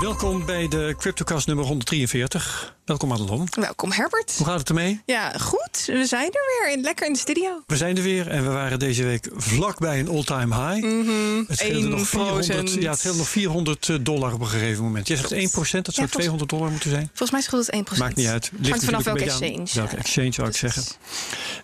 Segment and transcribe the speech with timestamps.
[0.00, 2.74] Welkom bij de CryptoCast nummer 143.
[2.84, 3.48] Welkom Madelon.
[3.50, 4.34] Welkom Herbert.
[4.36, 5.02] Hoe gaat het ermee?
[5.06, 5.82] Ja, goed.
[5.86, 6.72] We zijn er weer.
[6.76, 7.62] In, lekker in de studio.
[7.66, 10.86] We zijn er weer en we waren deze week vlakbij een all-time high.
[10.86, 12.78] Mm Het scheelde nog 400, 1%.
[12.80, 15.08] ja, het scheelde nog 400 dollar op een gegeven moment.
[15.08, 17.06] Je zegt 1%, dat zou Ja, volgens- 200 dollar moeten zijn.
[17.06, 17.98] Volgens mij scheelt het 1%.
[17.98, 18.50] Maakt niet uit.
[18.56, 19.58] Ligt Hangt vanaf welke exchange.
[19.58, 20.82] aan Welke exchange zou ik zeggen.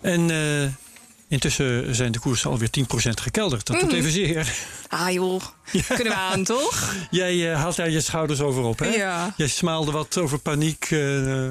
[0.01, 0.67] En eh,
[1.27, 2.83] intussen zijn de koersen alweer 10%
[3.21, 3.65] gekelderd.
[3.65, 4.53] Dat doet even zeer.
[4.87, 5.41] Ah joh,
[5.87, 6.93] kunnen we aan toch?
[7.09, 8.87] Jij eh, haalt daar je schouders over op, hè?
[8.87, 9.33] Ja.
[9.37, 10.87] Jij smaalde wat over paniek.
[10.91, 11.49] eh,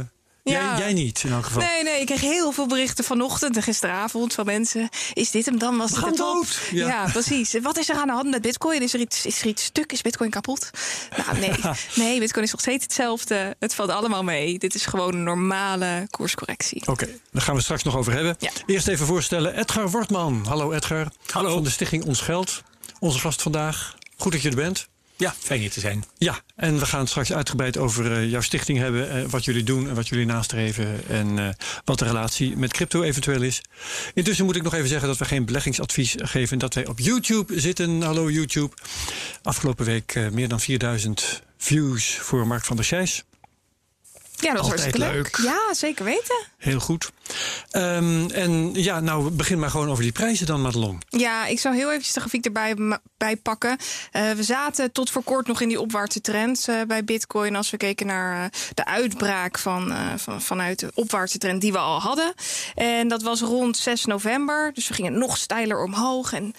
[0.51, 0.77] Ja.
[0.77, 1.63] jij, jij niet, in elk geval.
[1.63, 4.89] Nee, nee, ik kreeg heel veel berichten vanochtend en gisteravond van mensen.
[5.13, 5.77] Is dit hem dan?
[5.77, 6.17] Was dit de top?
[6.17, 6.61] dood.
[6.71, 6.87] Ja.
[6.87, 7.11] Ja.
[7.11, 7.55] precies.
[7.63, 8.83] Wat is er aan de hand met bitcoin?
[8.83, 9.93] Is er iets, is er iets stuk?
[9.93, 10.71] Is bitcoin kapot?
[11.17, 11.53] Nou, nee.
[12.07, 13.57] nee, bitcoin is nog steeds hetzelfde.
[13.59, 14.59] Het valt allemaal mee.
[14.59, 16.83] Dit is gewoon een normale koerscorrectie.
[16.87, 18.37] Oké, daar gaan we straks nog over hebben.
[18.39, 18.51] Ja.
[18.67, 20.45] Eerst even voorstellen, Edgar Wortman.
[20.49, 21.09] Hallo Edgar.
[21.31, 21.53] Hallo.
[21.53, 22.63] Van de stichting Ons Geld.
[22.99, 23.97] Onze gast vandaag.
[24.17, 24.89] Goed dat je er bent.
[25.19, 26.05] Ja, fijn hier te zijn.
[26.19, 29.11] Ja, en we gaan het straks uitgebreid over eh, jouw stichting hebben.
[29.11, 31.09] eh, wat jullie doen en wat jullie nastreven.
[31.09, 31.49] En eh,
[31.85, 33.63] wat de relatie met crypto eventueel is.
[34.15, 36.59] Intussen moet ik nog even zeggen dat we geen beleggingsadvies geven.
[36.59, 38.03] Dat wij op YouTube zitten.
[38.03, 38.75] Hallo YouTube.
[39.43, 43.25] Afgelopen week eh, meer dan 4000 views voor Mark van der Scheijs.
[44.39, 45.39] Ja, dat was Altijd hartstikke leuk.
[45.39, 45.47] leuk.
[45.47, 46.37] Ja, zeker weten.
[46.67, 47.11] Heel goed.
[47.71, 51.03] Ehm, en ja, nou begin maar gewoon over die prijzen dan, Madelon.
[51.09, 53.77] Ja, ik zou heel eventjes de grafiek erbij bij pakken.
[54.11, 57.57] Eh, we zaten tot voor kort nog in die opwaartse trend eh, bij Bitcoin.
[57.57, 61.79] Als we keken naar eh, de uitbraak van, van, vanuit de opwaartse trend die we
[61.79, 62.35] al hadden.
[62.75, 64.71] En dat was rond 6 november.
[64.75, 66.33] Dus we gingen nog steiler omhoog.
[66.33, 66.55] En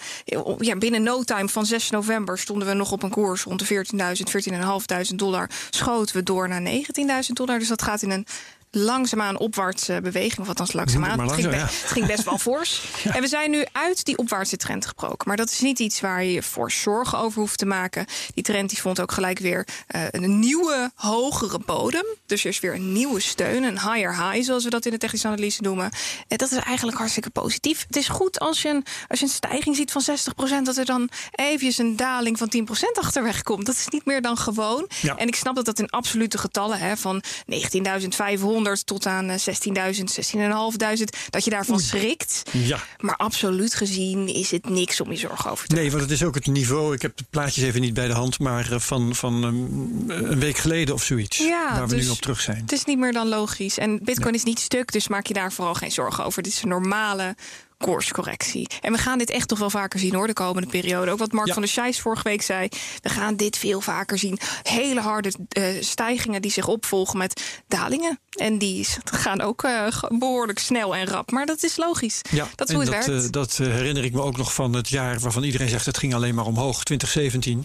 [0.58, 3.84] ja, binnen no time van 6 november stonden we nog op een koers rond de
[3.84, 5.50] 14.000, 14.500 dollar.
[5.70, 7.58] Schoten we door naar 19.000 dollar.
[7.58, 8.26] Dus dat gaat in een
[8.70, 10.38] langzaamaan opwaartse beweging.
[10.40, 11.16] Of althans langzaamaan.
[11.16, 11.80] Maar Het ging, langzaam, be- ja.
[11.82, 12.82] het ging best wel fors.
[13.18, 15.28] En we zijn nu uit die opwaartse trend gebroken.
[15.28, 18.06] Maar dat is niet iets waar je voor zorgen over hoeft te maken.
[18.34, 22.04] Die trend die vond ook gelijk weer eh, een nieuwe, hogere bodem.
[22.26, 24.98] Dus er is weer een nieuwe steun, een higher high, zoals we dat in de
[24.98, 25.90] technische analyse noemen.
[26.28, 27.84] En dat is eigenlijk hartstikke positief.
[27.86, 30.84] Het is goed als je een, als je een stijging ziet van 60%, dat er
[30.84, 32.62] dan eventjes een daling van 10%
[33.00, 33.66] achterweg komt.
[33.66, 34.88] Dat is niet meer dan gewoon.
[35.00, 35.16] Ja.
[35.16, 39.42] En ik snap dat dat in absolute getallen, hè, van 19.500 tot aan eh, 16.000,
[40.98, 42.42] 16.500, dat je daarvan schrikt.
[42.52, 42.78] Ja.
[43.00, 46.22] Maar absoluut gezien is het niks om je zorgen over te Nee, want het is
[46.22, 46.94] ook het niveau.
[46.94, 50.40] Ik heb de plaatjes even niet bij de hand, maar eh, van, van ehm, een
[50.40, 51.38] week geleden of zoiets.
[51.38, 52.60] Ja, waar we dus nu op terug zijn.
[52.60, 53.78] Het is niet meer dan logisch.
[53.78, 56.42] En Bitcoin is niet stuk, dus maak je daar vooral geen zorgen over.
[56.42, 57.36] Dit is een normale
[57.78, 58.68] koerscorrectie.
[58.80, 61.10] En we gaan dit echt toch wel vaker zien hoor, de komende periode.
[61.10, 61.52] Ook wat Mark Ja.
[61.52, 62.68] van der Scheijs vorige week zei.
[63.02, 64.38] We gaan dit veel vaker zien.
[64.62, 68.18] Hele harde eh, stijgingen die zich opvolgen met dalingen.
[68.30, 71.30] En die gaan ook eh, behoorlijk snel en rap.
[71.30, 72.20] Maar dat is logisch.
[72.30, 73.24] Ja, dat is hoe het dat, werkt.
[73.24, 76.14] eh, dat herinner ik me ook nog van het jaar waarvan iedereen zegt het ging
[76.14, 77.62] alleen maar omhoog, 2017.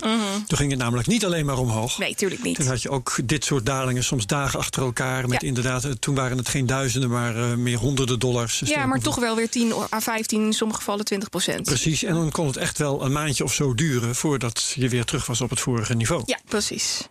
[0.48, 1.92] Toen ging het namelijk niet alleen maar omhoog.
[1.92, 2.02] Mhm.
[2.02, 2.56] nee, tuurlijk niet.
[2.56, 5.28] Toen had je ook dit soort dalingen, soms dagen achter elkaar.
[5.28, 5.48] Met Ja.
[5.48, 8.60] inderdaad, toen waren het geen duizenden, maar meer honderden dollars.
[8.60, 11.64] Ja, Sterker maar toch wel weer 10 à 15, in sommige gevallen 20 procent.
[11.64, 15.06] Precies, en dan kon het echt wel een maandje of zo duren voordat je weer
[15.06, 16.22] terug was op het vorige niveau.
[16.26, 17.08] Ja, precies.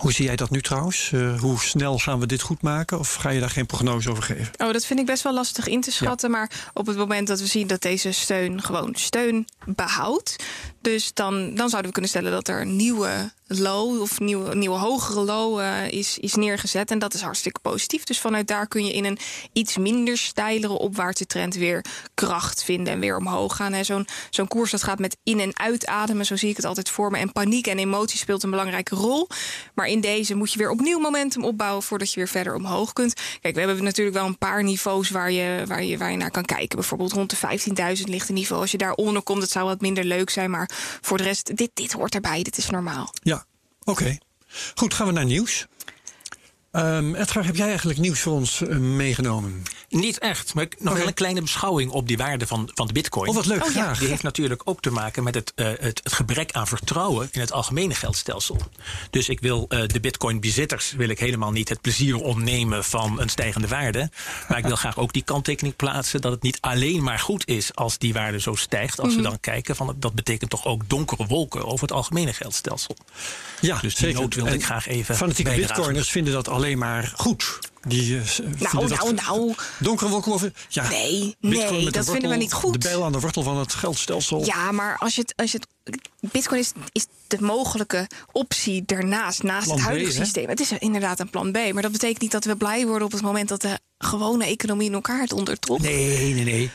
[0.00, 1.10] Hoe zie jij dat nu trouwens?
[1.12, 2.98] Eh, hoe snel gaan we dit goed maken?
[2.98, 4.52] Of ga je daar geen prognose over geven?
[4.56, 6.30] Oh, dat vind ik best wel lastig in te schatten.
[6.30, 10.36] Maar op het moment dat we zien dat deze steun gewoon steun behoudt.
[10.80, 14.78] Dus dan, dan zouden we kunnen stellen dat er een nieuwe low of nieuwe, nieuwe
[14.78, 16.90] hogere low eh, is, is neergezet.
[16.90, 18.04] En dat is hartstikke positief.
[18.04, 19.18] Dus vanuit daar kun je in een
[19.52, 23.84] iets minder steilere opwaartse trend weer kracht vinden en weer omhoog gaan.
[23.84, 27.10] Zo'n zo'n koers dat gaat met in- en uitademen, zo zie ik het altijd voor
[27.10, 27.18] me.
[27.18, 29.28] En paniek en emotie speelt een belangrijke rol.
[29.74, 33.14] Maar in deze moet je weer opnieuw momentum opbouwen voordat je weer verder omhoog kunt.
[33.40, 36.30] Kijk, we hebben natuurlijk wel een paar niveaus waar je, waar je, waar je naar
[36.30, 36.78] kan kijken.
[36.78, 38.60] Bijvoorbeeld rond de 15.000 ligt een niveau.
[38.60, 40.50] Als je daaronder komt, dat zou wat minder leuk zijn.
[40.50, 40.70] Maar
[41.00, 42.42] voor de rest, dit, dit hoort erbij.
[42.42, 43.14] Dit is normaal.
[43.22, 43.44] Ja,
[43.84, 44.18] oké.
[44.74, 45.66] Goed, gaan we naar nieuws.
[46.72, 49.62] Ehm, Edgar, heb jij eigenlijk nieuws voor ons eh, meegenomen?
[49.88, 52.92] Niet echt, maar ik- nog wel een kleine beschouwing op die waarde van, van de
[52.92, 53.28] bitcoin.
[53.28, 53.92] Oh, wat leuk, Oh, ja.
[53.92, 57.40] Die heeft natuurlijk ook te maken met het, eh, het, het gebrek aan vertrouwen in
[57.40, 58.56] het algemene geldstelsel.
[59.10, 63.28] Dus ik wil eh, de bitcoin-bezitters wil ik helemaal niet het plezier ontnemen van een
[63.28, 64.10] stijgende waarde.
[64.48, 67.74] Maar ik wil graag ook die kanttekening plaatsen dat het niet alleen maar goed is
[67.74, 69.00] als die waarde zo stijgt.
[69.00, 69.16] Als Mhm.
[69.16, 72.96] we dan kijken van dat betekent toch ook donkere wolken over het algemene geldstelsel.
[73.60, 75.74] Ja, Dus die wilde En ik graag even Fanatieke bijdragen.
[75.76, 77.58] bitcoiners vinden dat alleen maar goed.
[77.88, 79.54] Die, eh, vinden Nou, nou, nou.
[79.78, 80.52] Donkere wolken over.
[80.68, 82.72] Ja, Nee, nee, dat vinden we niet goed.
[82.72, 84.44] De bijl aan de wortel van het geldstelsel.
[84.44, 85.66] Ja, maar als je het, als je het
[86.20, 90.24] Bitcoin is, is de mogelijke optie daarnaast, naast Plan het B, huidige hè?
[90.24, 90.48] systeem.
[90.48, 93.12] Het is inderdaad een plan B, maar dat betekent niet dat we blij worden op
[93.12, 95.80] het moment dat de gewone economie in elkaar het ondertrok.
[95.80, 96.70] Nee, nee, nee.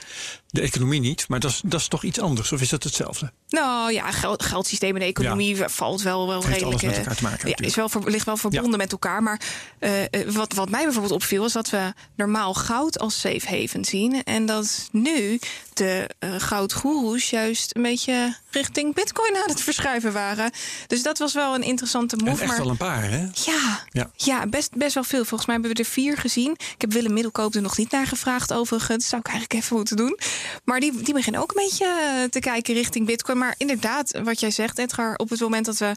[0.48, 2.52] De economie niet, maar dat is, dat is toch iets anders?
[2.52, 3.32] Of is dat hetzelfde?
[3.50, 6.64] Nou ja, geld, geldsysteem en de economie valt wel, wel redelijk.
[6.64, 7.90] alles met eh, elkaar te maken, Ja, natuurlijk.
[7.90, 9.24] is wel, ligt wel verbonden met elkaar.
[9.24, 9.42] Maar
[9.80, 13.86] eh, eh, wat, wat mij bijvoorbeeld opviel, is dat we normaal goud als safe haven
[13.86, 14.24] zien.
[14.24, 15.40] En dat nu
[15.78, 20.52] de eh goudgoeroes juist een beetje richting bitcoin aan het verschuiven waren.
[20.88, 22.42] Dus dat was wel een interessante En move.
[22.42, 23.28] echt maar wel een paar, hè?
[23.34, 24.12] ja, Ja.
[24.16, 24.46] ja.
[24.48, 25.26] best, best wel veel.
[25.26, 26.52] Volgens mij hebben we er vier gezien.
[26.52, 29.08] Ik heb Willem Middelkoop er nog niet naar gevraagd, overigens.
[29.10, 30.20] Zou ik eigenlijk even moeten doen.
[30.64, 33.38] Maar die, die beginnen ook een beetje eh, te kijken richting Bitcoin.
[33.38, 35.96] Maar inderdaad, wat jij zegt, Edgar, op het moment dat we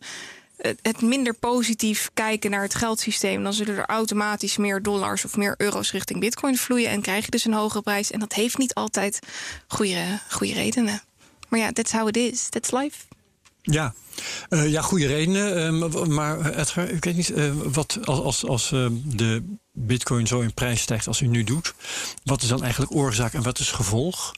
[0.82, 5.54] het- minder positief kijken naar het geldsysteem, dan zullen er automatisch meer dollars of meer
[5.56, 6.90] euro's richting Bitcoin vloeien.
[6.90, 8.10] En krijg je dus een hogere prijs.
[8.10, 9.18] En dat heeft niet altijd
[9.68, 11.02] goede, goede redenen.
[11.48, 12.48] Maar ja, that's how it is.
[12.48, 12.96] That's life.
[13.62, 13.94] Ja,
[14.48, 15.56] Eh, ja goede redenen.
[15.82, 18.68] Ehm, maar eh, Edgar, ik weet niet, eh, wat als, als, als
[19.04, 19.42] de
[19.72, 21.74] bitcoin zo in prijs stijgt als hij nu doet,
[22.24, 24.32] wat is dan eigenlijk oorzaak en wat is gevolg?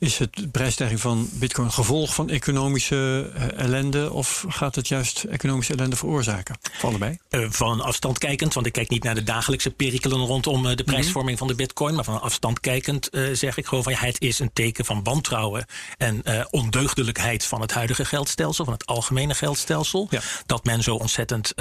[0.00, 5.24] Is het de prijsstijging van bitcoin gevolg van economische eh, ellende of gaat het juist
[5.24, 6.58] economische ellende veroorzaken?
[6.72, 7.18] Voor allebei?
[7.30, 10.84] Eh, van afstand kijkend, want ik kijk niet naar de dagelijkse perikelen rondom eh, de
[10.84, 11.94] prijsvorming van de bitcoin.
[11.94, 15.66] Maar van afstand kijkend zeg ik gewoon van ja, het is een teken van wantrouwen
[15.96, 20.06] en ondeugdelijkheid van het huidige geldstelsel, van het algemene geldstelsel.
[20.10, 20.20] Ja.
[20.46, 21.54] Dat men zo ontzettend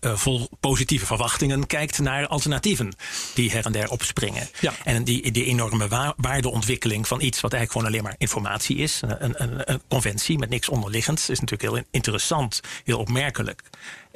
[0.00, 2.94] vol positieve verwachtingen kijkt naar alternatieven
[3.34, 4.48] die her en der opspringen.
[4.60, 4.72] Ja.
[4.84, 9.02] En die, die enorme wa- waardeontwikkeling van iets wat eigenlijk gewoon alleen maar informatie is,
[9.02, 13.62] een, een, een, conventie met niks onderliggends, is natuurlijk heel interessant, heel opmerkelijk.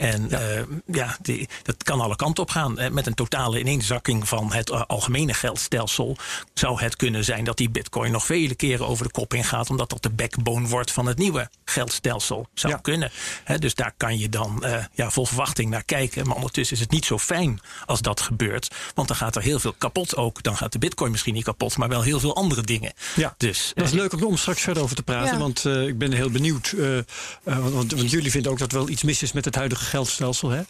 [0.00, 2.79] En ja, ja die, dat kan alle kanten op gaan.
[2.79, 6.17] Eh, Met een totale ineenzakking van het eh, algemene geldstelsel
[6.55, 9.91] zou het kunnen zijn dat die bitcoin nog vele keren over de kop ingaat, omdat
[9.91, 12.47] dat de backbone wordt van het nieuwe geldstelsel.
[12.55, 12.79] Zou Ja.
[12.79, 13.11] kunnen.
[13.44, 16.26] Hè, dus daar kan je dan eh, ja, vol verwachting naar kijken.
[16.26, 18.75] Maar ondertussen is het niet zo fijn als dat gebeurt.
[18.94, 20.43] Want dan gaat er heel veel kapot ook.
[20.43, 22.93] Dan gaat de bitcoin misschien niet kapot, maar wel heel veel andere dingen.
[23.17, 25.32] Ja, Dus dat is eh, leuk om, om straks verder over te praten.
[25.32, 25.38] Ja.
[25.38, 26.75] Want eh, ik ben heel benieuwd.
[26.79, 27.05] eh, eh,
[27.44, 30.49] want, want- jullie vinden ook dat er wel iets mis is met het huidige geldstelsel.
[30.51, 30.61] Hè?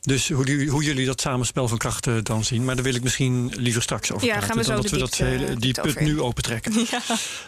[0.00, 2.64] Dus hoe, jullie- hoe jullie dat samenspel van krachten dan zien.
[2.64, 4.48] Maar daar wil ik misschien liever straks over Ja, praten.
[4.48, 6.72] gaan we zo dan dat we dat diepte- hele, die put over nu opentrekken.
[6.90, 7.00] Ja.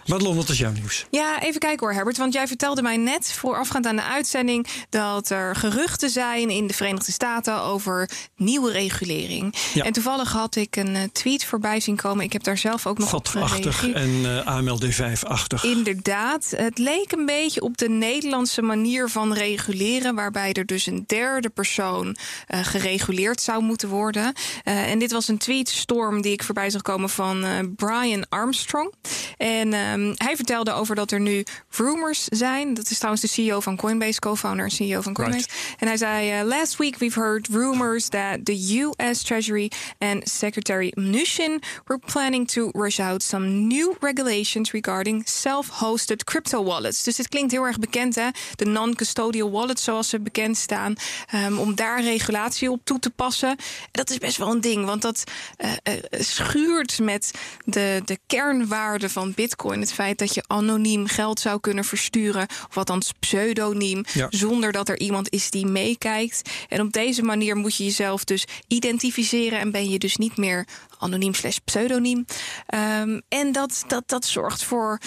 [0.07, 1.07] Madelon, wat is jouw nieuws?
[1.11, 2.17] Ja, even kijken hoor, Herbert.
[2.17, 6.75] Want jij vertelde mij net voorafgaand aan de uitzending dat er geruchten zijn in de
[6.75, 9.55] Verenigde Staten over nieuwe regulering.
[9.75, 9.85] Ja.
[9.85, 12.25] En toevallig had ik een eh, tweet voorbij zien komen.
[12.25, 13.93] Ik heb daar zelf ook nog op gereageerd.
[13.93, 15.65] en eh AMLD5-achtig.
[15.65, 21.05] Inderdaad, het leek een beetje op de Nederlandse manier van reguleren, waarbij er dus een
[21.07, 21.18] derde
[21.55, 22.17] persoon
[22.47, 24.33] eh, gereguleerd zou moeten worden.
[24.65, 28.95] Eh, en dit was een tweetstorm die ik voorbij zag komen van eh, Brian Armstrong.
[29.37, 32.75] En ehm, hij vertelde over dat er nu rumors zijn.
[32.75, 35.49] Dat is trouwens de CEO van Coinbase, co-founder en CEO van Coinbase.
[35.79, 39.23] En hij zei: Last week we've heard rumors that the U.S.
[39.23, 46.65] Treasury and Secretary Mnuchin were planning to rush out some new regulations regarding self-hosted crypto
[46.65, 47.03] wallets.
[47.03, 48.29] Dus dit klinkt heel erg bekend, hè?
[48.55, 50.95] De non-custodial wallets, zoals ze bekend staan,
[51.31, 53.57] ehm, om daar regulatie op toe te passen.
[53.91, 55.25] Dat is best wel een ding, want dat
[55.57, 57.31] eh, eh, schuurt met
[57.65, 59.81] de, de kernwaarde van Bitcoin.
[59.81, 64.27] Het feit dat je anoniem geld zou kunnen versturen, of althans pseudoniem, Ja.
[64.31, 66.51] zonder dat er iemand is die meekijkt.
[66.69, 70.67] En op deze manier moet je jezelf dus identificeren en ben je dus niet meer
[70.99, 72.25] anoniem slash pseudoniem.
[72.67, 74.99] Ehm, en dat, dat, dat zorgt voor.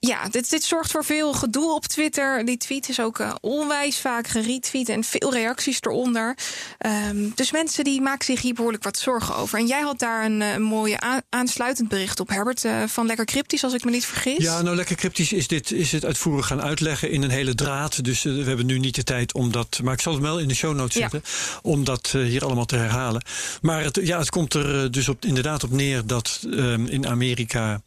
[0.00, 2.44] Ja, dit, dit zorgt voor veel gedoe op Twitter.
[2.44, 6.36] Die tweet is ook eh, onwijs vaak geretweet en veel reacties eronder.
[6.78, 9.58] Ehm, dus mensen die maken zich hier behoorlijk wat zorgen over.
[9.58, 13.24] En jij had daar een, eh, een mooie aansluitend bericht op, Herbert, eh, van Lekker
[13.24, 14.36] Cryptisch, als ik me niet vergis.
[14.44, 18.04] Ja, nou lekker cryptisch is dit is het uitvoerig gaan uitleggen in een hele draad.
[18.04, 19.80] Dus we hebben nu niet de tijd om dat.
[19.82, 21.00] Maar ik zal het wel in de show notes Ja.
[21.00, 21.22] zetten.
[21.62, 23.22] Om dat hier allemaal te herhalen.
[23.62, 27.80] Maar het, ja, het komt er dus op, inderdaad op neer dat ehm, in Amerika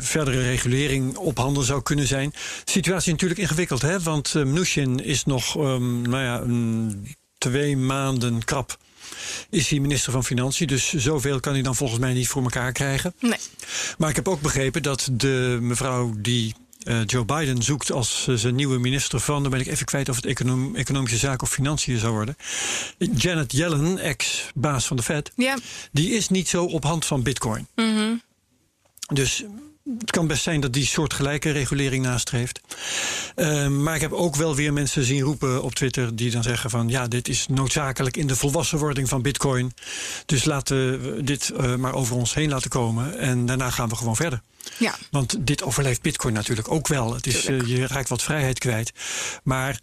[0.00, 2.30] verdere regulering op handen zou kunnen zijn.
[2.64, 4.00] De situatie is natuurlijk ingewikkeld, hè?
[4.00, 6.44] Want uh, Mnuchin is nog ehm, nou ja,
[7.38, 8.78] twee maanden krap.
[9.50, 12.72] Is hij minister van Financiën, dus zoveel kan hij dan volgens mij niet voor elkaar
[12.72, 13.14] krijgen.
[13.20, 13.38] Nee.
[13.98, 18.34] Maar ik heb ook begrepen dat de mevrouw die eh, Joe Biden zoekt als eh,
[18.34, 21.50] zijn nieuwe minister van, dan ben ik even kwijt of het econom- economische zaken of
[21.52, 22.36] financiën zou worden.
[23.14, 25.56] Janet Yellen, ex-baas van de Fed, Ja.
[25.92, 27.66] die is niet zo op hand van Bitcoin.
[27.74, 28.14] Mhm.
[29.12, 29.44] Dus
[29.98, 32.60] het kan best zijn dat die soortgelijke regulering nastreeft.
[33.34, 36.70] Ehm, maar ik heb ook wel weer mensen zien roepen op Twitter die dan zeggen
[36.70, 39.74] van ja, dit is noodzakelijk in de volwassenwording van Bitcoin.
[40.26, 43.18] Dus laten we dit uh, maar over ons heen laten komen.
[43.18, 44.40] En daarna gaan we gewoon verder.
[44.78, 44.94] Ja.
[45.10, 47.14] Want dit overleeft Bitcoin natuurlijk ook wel.
[47.14, 48.92] Het is, uh, je raakt wat vrijheid kwijt.
[49.42, 49.78] Maar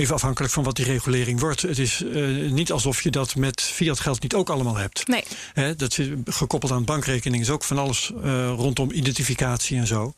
[0.00, 1.62] Even afhankelijk van wat die regulering wordt.
[1.62, 5.06] Het is uh, niet alsof je dat met fiat geld niet ook allemaal hebt.
[5.06, 5.24] Nee.
[5.52, 10.14] He, dat is gekoppeld aan bankrekening is ook van alles uh, rondom identificatie en zo.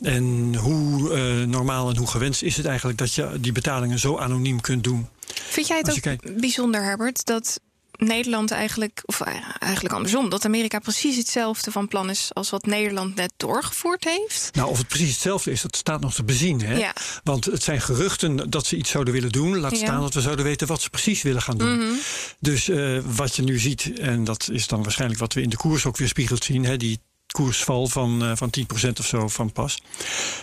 [0.00, 4.18] En hoe uh, normaal en hoe gewenst is het eigenlijk dat je die betalingen zo
[4.18, 5.08] anoniem kunt doen?
[5.48, 6.40] Vind jij het ook kijkt...
[6.40, 7.60] bijzonder, Herbert, dat
[7.98, 9.20] Nederland eigenlijk, of
[9.58, 14.50] eigenlijk andersom, dat Amerika precies hetzelfde van plan is als wat Nederland net doorgevoerd heeft?
[14.52, 16.60] Nou, of het precies hetzelfde is, dat staat nog te bezien.
[16.60, 16.76] Hè?
[16.76, 16.92] Ja.
[17.24, 19.58] Want het zijn geruchten dat ze iets zouden willen doen.
[19.58, 20.00] Laat staan ja.
[20.00, 21.72] dat we zouden weten wat ze precies willen gaan doen.
[21.72, 21.98] Mm -hmm.
[22.40, 25.56] Dus uh, wat je nu ziet, en dat is dan waarschijnlijk wat we in de
[25.56, 27.00] koers ook weer spiegeld zien, hè, die
[27.32, 28.50] koersval van, uh, van
[28.86, 29.82] 10% of zo van pas.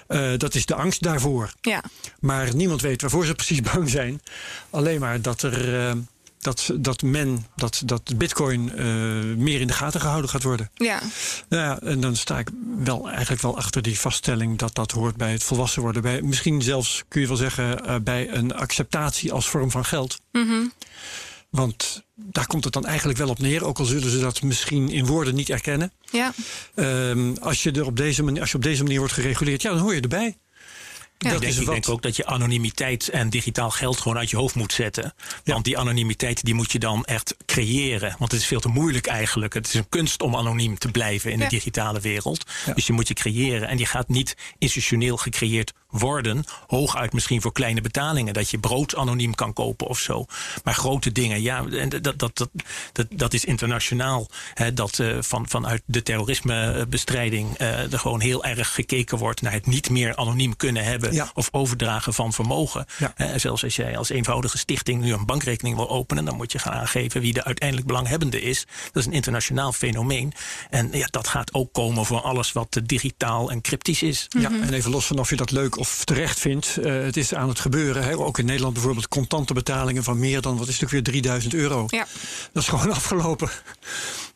[0.07, 1.53] Uh, dat is de angst daarvoor.
[1.61, 1.83] Ja.
[2.19, 4.21] Maar niemand weet waarvoor ze precies bang zijn.
[4.69, 5.95] Alleen maar dat er.
[6.45, 8.83] Dat, dat men, dat, dat bitcoin uh,
[9.35, 10.69] meer in de gaten gehouden gaat worden.
[10.73, 11.01] Ja.
[11.49, 15.15] Nou ja, en dan sta ik wel eigenlijk wel achter die vaststelling dat dat hoort
[15.17, 16.01] bij het volwassen worden.
[16.01, 20.19] Bij, misschien zelfs kun je wel zeggen uh, bij een acceptatie als vorm van geld.
[20.31, 20.71] Mm -hmm.
[21.49, 24.89] Want daar komt het dan eigenlijk wel op neer, ook al zullen ze dat misschien
[24.89, 25.91] in woorden niet erkennen.
[26.11, 26.33] Ja.
[26.75, 29.69] Um, als, je er op deze manier, als je op deze manier wordt gereguleerd, ja,
[29.69, 30.37] dan hoor je erbij.
[31.17, 31.31] Ja.
[31.31, 34.55] Ik, denk, ik denk ook dat je anonimiteit en digitaal geld gewoon uit je hoofd
[34.55, 35.13] moet zetten.
[35.43, 35.53] Ja.
[35.53, 38.15] Want die anonimiteit die moet je dan echt creëren.
[38.19, 39.53] Want het is veel te moeilijk eigenlijk.
[39.53, 41.43] Het is een kunst om anoniem te blijven in ja.
[41.43, 42.45] de digitale wereld.
[42.75, 43.67] Dus je moet je creëren.
[43.67, 46.43] En die gaat niet institutioneel gecreëerd worden.
[46.67, 48.33] Hooguit misschien voor kleine betalingen.
[48.33, 50.25] Dat je brood anoniem kan kopen of zo.
[50.63, 52.49] Maar grote dingen, ja, dat, dat, dat,
[52.91, 54.27] dat, dat is internationaal.
[54.53, 59.51] Hè, dat uh, van, vanuit de terrorismebestrijding uh, er gewoon heel erg gekeken wordt naar
[59.51, 61.13] het niet meer anoniem kunnen hebben.
[61.13, 61.31] Ja.
[61.33, 62.85] Of overdragen van vermogen.
[62.97, 63.13] Ja.
[63.17, 66.59] Uh, zelfs als jij als eenvoudige stichting nu een bankrekening wil openen, dan moet je
[66.59, 68.65] gaan aangeven wie de uiteindelijk belanghebbende is.
[68.85, 70.33] Dat is een internationaal fenomeen.
[70.69, 74.25] En ja, dat gaat ook komen voor alles wat digitaal en cryptisch is.
[74.29, 76.77] Ja, en even los van of je dat leuk of terecht vindt.
[76.79, 78.03] Uh, het is aan het gebeuren.
[78.03, 78.17] Hè.
[78.17, 81.53] Ook in Nederland bijvoorbeeld contante betalingen van meer dan, wat is het ook weer, 3000
[81.53, 81.83] euro.
[81.87, 82.07] Ja.
[82.51, 83.49] Dat is gewoon afgelopen.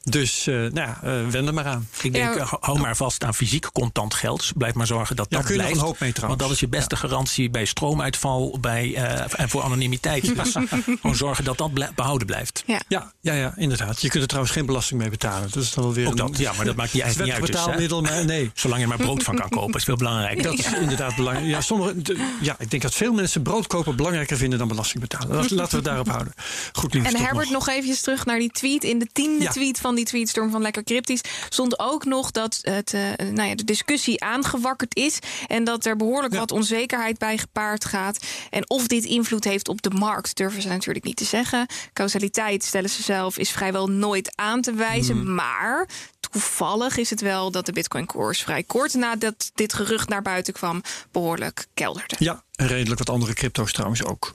[0.03, 1.87] Dus uh, nou ja, uh, wend er maar aan.
[2.01, 2.57] Ik denk, ja.
[2.59, 4.51] hou maar vast aan fysiek contant geld.
[4.55, 5.79] Blijf maar zorgen dat dat ja, kun je blijft.
[5.79, 7.01] Een hoop mee, want dat is je beste ja.
[7.01, 10.27] garantie bij stroomuitval bij, uh, en voor anonimiteit.
[10.39, 10.55] Dus
[11.01, 12.63] gewoon zorgen dat dat behouden blijft.
[12.65, 12.81] Ja.
[12.87, 14.01] Ja, ja, ja, inderdaad.
[14.01, 15.49] Je kunt er trouwens geen belasting mee betalen.
[15.51, 17.51] Dat is dan wel weer Ook dat, ja, maar dat maakt niet, eigenlijk niet uit.
[17.51, 18.51] betaalmiddel, dus, maar nee.
[18.55, 20.43] Zolang je maar brood van kan kopen, is veel belangrijker.
[20.43, 21.47] Dat is inderdaad belangrijk.
[21.47, 21.95] Ja, sommige,
[22.41, 25.35] ja, ik denk dat veel mensen brood kopen belangrijker vinden dan belasting betalen.
[25.35, 26.33] Laten we het daarop houden.
[26.73, 27.07] Goed nieuws.
[27.07, 27.65] En Herbert, nog.
[27.65, 28.83] nog even terug naar die tweet.
[28.83, 29.51] In de tiende ja.
[29.51, 33.01] tweet van die tweetstorm van Lekker Cryptisch stond ook nog dat het, uh,
[33.31, 35.19] nou ja, de discussie aangewakkerd is.
[35.47, 36.39] En dat er behoorlijk ja.
[36.39, 38.25] wat onzekerheid bij gepaard gaat.
[38.49, 41.65] En of dit invloed heeft op de markt, durven ze natuurlijk niet te zeggen.
[41.93, 45.15] Causaliteit, stellen ze zelf, is vrijwel nooit aan te wijzen.
[45.15, 45.27] Hmm.
[45.27, 45.35] Mm.
[45.35, 45.87] Maar
[46.19, 50.81] toevallig is het wel dat de Bitcoin-koers vrij kort nadat dit gerucht naar buiten kwam,
[51.11, 52.15] behoorlijk kelderde.
[52.19, 54.31] Ja, en redelijk wat andere crypto's trouwens ook.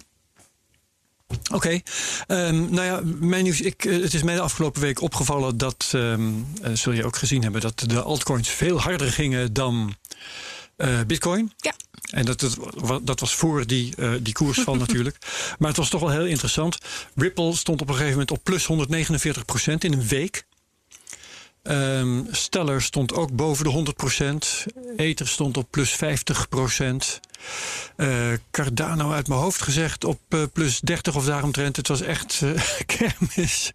[1.53, 1.83] Oké, okay.
[2.49, 3.61] um, nou ja, mijn nieuws.
[3.61, 7.17] Ik, uh, het is mij de afgelopen week opgevallen dat, um, uh, zul je ook
[7.17, 9.95] gezien hebben, dat de altcoins veel harder gingen dan
[10.77, 11.53] uh, Bitcoin.
[11.57, 11.75] Ja.
[12.11, 12.59] En dat, dat,
[13.03, 15.17] dat was voor die, uh, die koersval natuurlijk.
[15.59, 16.79] Maar het was toch wel heel interessant.
[17.15, 20.45] Ripple stond op een gegeven moment op plus 149% in een week.
[21.67, 23.95] Um, Stellar stond ook boven de
[24.69, 24.73] 100%.
[24.97, 25.97] Ether stond op plus 50%.
[27.97, 31.77] Uh, Cardano uit mijn hoofd gezegd op uh, plus 30 of daaromtrent.
[31.77, 32.61] Het was echt uh,
[32.97, 33.73] kermis.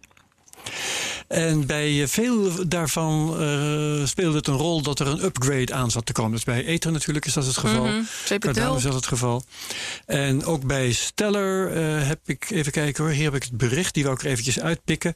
[1.30, 6.06] En bij veel daarvan uh, speelde het een rol dat er een upgrade aan zat
[6.06, 6.32] te komen.
[6.32, 7.86] Dus bij Ether natuurlijk is dat het geval.
[7.86, 8.76] Mm -hmm.
[8.76, 9.44] Is dat het geval.
[10.06, 13.94] En ook bij Stellar uh, heb ik, even kijken hoor, hier heb ik het bericht,
[13.94, 15.14] die wil ik er eventjes uitpikken.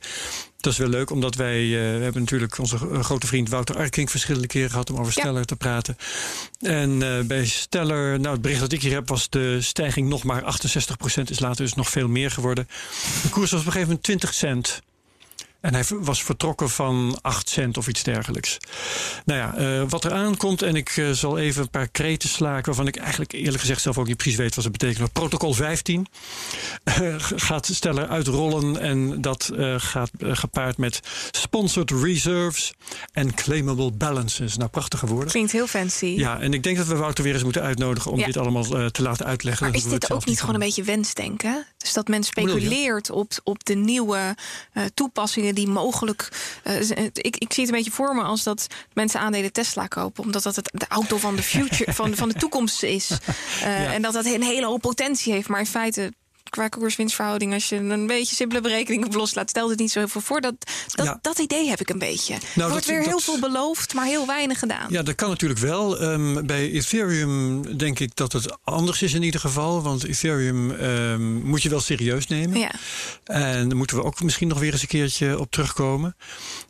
[0.56, 4.10] Dat is wel leuk, omdat wij, uh, we hebben natuurlijk onze grote vriend Wouter Arkink
[4.10, 5.44] verschillende keren gehad om over Stellar ja.
[5.44, 5.96] te praten.
[6.60, 10.24] En uh, bij Stellar, nou het bericht dat ik hier heb, was de stijging nog
[10.24, 12.68] maar 68%, is later dus nog veel meer geworden.
[13.22, 14.82] De koers was op een gegeven moment 20 cent.
[15.64, 18.58] En hij was vertrokken van 8 cent of iets dergelijks.
[19.24, 22.64] Nou ja, uh, wat er aankomt, en ik uh, zal even een paar kreten slaken...
[22.64, 25.10] waarvan ik eigenlijk eerlijk gezegd zelf ook niet precies weet wat ze betekenen.
[25.10, 26.06] Protocol 15
[26.84, 32.74] uh, gaat Stellar uitrollen en dat gaat gepaard met sponsored reserves
[33.12, 34.56] en claimable balances.
[34.56, 35.30] Nou, prachtige woorden.
[35.30, 36.06] Klinkt heel fancy.
[36.06, 38.10] Ja, en ik denk dat we Wouter weer eens moeten uitnodigen...
[38.10, 38.26] om ja.
[38.26, 39.66] dit allemaal te laten uitleggen.
[39.66, 41.66] Maar is dit ook niet gewoon een beetje wensdenken?
[41.76, 44.36] Dus dat men speculeert op, op de nieuwe
[44.94, 46.28] toepassingen aandelen die mogelijk.
[46.64, 50.24] Uh, ik, ik zie het een beetje voor me als dat mensen aandelen Tesla kopen,
[50.24, 53.10] omdat dat het de auto van de future, van, van de toekomst is.
[53.62, 55.48] Uh, En dat dat een hele hoge potentie heeft.
[55.48, 56.12] Maar in feite
[56.54, 60.08] qua koers-winstverhouding, als je een beetje simpele berekening op loslaat, stelt het niet zo heel
[60.08, 60.40] veel voor.
[60.40, 60.54] Dat,
[60.94, 62.32] dat, dat idee heb ik een beetje.
[62.32, 64.86] Nou, er wordt weer heel veel beloofd, maar heel weinig gedaan.
[64.90, 66.02] Ja, dat kan natuurlijk wel.
[66.02, 69.82] Um, bij Ethereum denk ik dat het anders is in ieder geval.
[69.82, 72.58] Want Ethereum um, moet je wel serieus nemen.
[72.58, 72.70] Ja.
[73.24, 76.16] En daar moeten we ook misschien nog weer eens een keertje op terugkomen.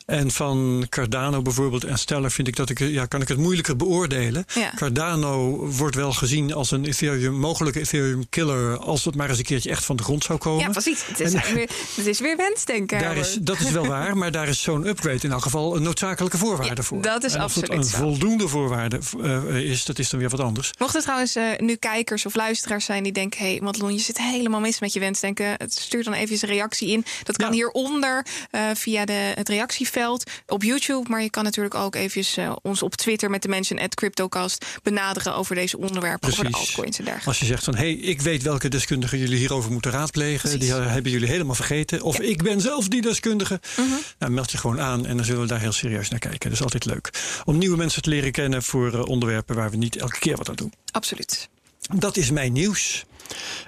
[0.05, 3.75] En van Cardano bijvoorbeeld en Stellar vind ik dat ik, ja, kan ik het moeilijker
[3.75, 4.45] beoordelen.
[4.53, 4.71] Ja.
[4.75, 9.43] Cardano wordt wel gezien als een Ethereum, mogelijke Ethereum killer als het maar eens een
[9.43, 10.63] keertje echt van de grond zou komen.
[10.63, 11.05] Ja, precies.
[11.05, 12.99] Het is, weer, het is weer wensdenken.
[12.99, 15.81] Daar is, dat is wel waar, maar daar is zo'n upgrade in elk geval een
[15.81, 17.01] noodzakelijke voorwaarde voor.
[17.01, 20.39] Dat is en absoluut het een voldoende voorwaarde uh, is, dat is dan weer wat
[20.39, 20.71] anders.
[20.77, 24.17] Mochten trouwens uh, nu kijkers of luisteraars zijn die denken: hé, hey, Madelon, je zit
[24.17, 25.57] helemaal mis met je wensdenken.
[25.67, 27.05] Stuur dan even een reactie in.
[27.23, 27.53] Dat kan ja.
[27.53, 29.49] hieronder uh, via de, het
[29.95, 31.09] reactieveld op YouTube.
[31.09, 35.35] Maar je kan natuurlijk ook even ons op Twitter met de mensen at CryptoCast benaderen
[35.35, 36.39] over deze onderwerpen, Precies.
[36.39, 37.29] over de altcoins en dergelijke.
[37.29, 40.59] Als je zegt van hé, hey, ik weet welke deskundigen jullie hierover moeten raadplegen.
[40.59, 42.01] Die hebben jullie helemaal vergeten.
[42.01, 43.59] Of ik ben zelf die deskundige.
[43.79, 43.85] Uh
[44.19, 46.39] nou, meld je gewoon aan en dan zullen we daar heel serieus naar kijken.
[46.39, 47.09] Dat is altijd leuk.
[47.45, 50.49] Om nieuwe mensen te leren kennen voor uh, onderwerpen waar we niet elke keer wat
[50.49, 50.73] aan doen.
[50.91, 51.49] Absoluut.
[51.95, 53.05] Dat is mijn nieuws.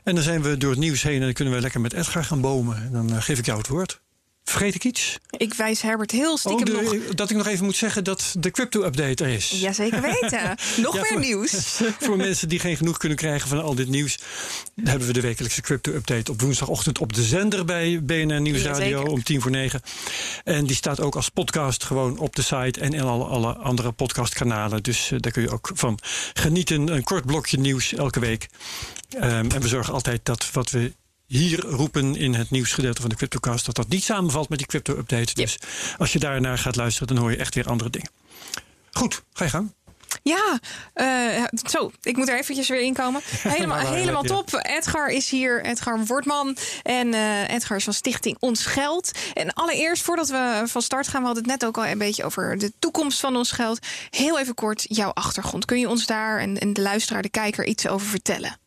[0.03, 2.23] En dan zijn we door het nieuws heen en dan kunnen we lekker met Edgar
[2.23, 2.91] gaan bomen.
[2.91, 4.01] Dan uh, geef ik jou het woord.
[4.49, 5.19] Vergeet ik iets?
[5.37, 6.95] Ik wijs Herbert heel stiekem oh, nog...
[7.15, 9.49] Dat ik nog even moet zeggen dat de crypto-update er is.
[9.49, 10.55] Jazeker weten.
[10.81, 11.81] nog meer voor, nieuws.
[11.99, 14.19] voor mensen die geen genoeg kunnen krijgen van al dit nieuws...
[14.83, 17.65] hebben we de wekelijkse crypto-update op woensdagochtend op de zender...
[17.65, 19.81] bij BNN Nieuwsradio om tien voor negen.
[20.43, 22.79] En die staat ook als podcast gewoon op de site...
[22.79, 24.83] en in alle, alle andere podcastkanalen.
[24.83, 25.99] Dus uh, daar kun je ook van
[26.33, 26.87] genieten.
[26.87, 28.47] Een kort blokje nieuws elke week.
[29.15, 30.93] Um, en we zorgen altijd dat wat we
[31.27, 35.33] hier roepen in het nieuwsgedeelte van de CryptoCast dat dat niet samenvalt met die crypto-update.
[35.33, 35.59] Dus
[35.97, 38.09] als je daarnaar gaat luisteren, dan hoor je echt weer andere dingen.
[38.91, 39.75] Goed, ga je gang.
[40.23, 40.59] Ja,
[40.95, 43.21] uh, zo, ik moet er eventjes weer inkomen.
[43.41, 44.49] Helemaal, helemaal top.
[44.61, 46.57] Edgar is hier, Edgar Wortman.
[46.83, 49.11] En uh, Edgar is van Stichting Ons Geld.
[49.33, 52.23] En allereerst, voordat we van start gaan, we hadden het net ook al een beetje
[52.23, 53.79] over de toekomst van ons geld.
[54.09, 55.65] Heel even kort jouw achtergrond.
[55.65, 58.57] Kun je ons daar en, en de luisteraar, de kijker, iets over vertellen?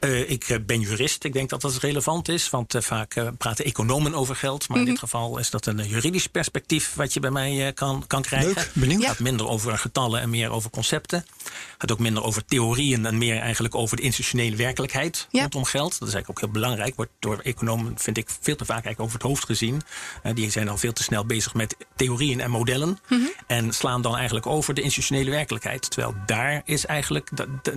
[0.00, 1.24] Uh, ik eh, ben jurist.
[1.24, 2.50] Ik denk dat dat relevant is.
[2.50, 4.68] Want uh, vaak uh, praten economen over geld.
[4.68, 5.02] Maar in dit mhm.
[5.02, 8.54] geval is dat een juridisch perspectief wat je bij mij kan, kan krijgen.
[8.54, 9.00] Leuk, benieuwd.
[9.00, 11.18] Het gaat minder over getallen en meer over concepten.
[11.18, 15.40] Het gaat ook minder over theorieën en meer eigenlijk over de institutionele werkelijkheid ja.
[15.40, 15.98] rondom geld.
[15.98, 16.96] Dat is eigenlijk ook heel belangrijk.
[16.96, 19.82] Wordt door economen, vind ik, veel te vaak eigenlijk over het hoofd gezien.
[20.34, 22.88] die zijn al veel te snel bezig met theorieën en modellen.
[22.88, 23.32] Mm -hmm.
[23.46, 25.90] En slaan dan eigenlijk over de institutionele werkelijkheid.
[25.90, 27.30] Terwijl daar is eigenlijk,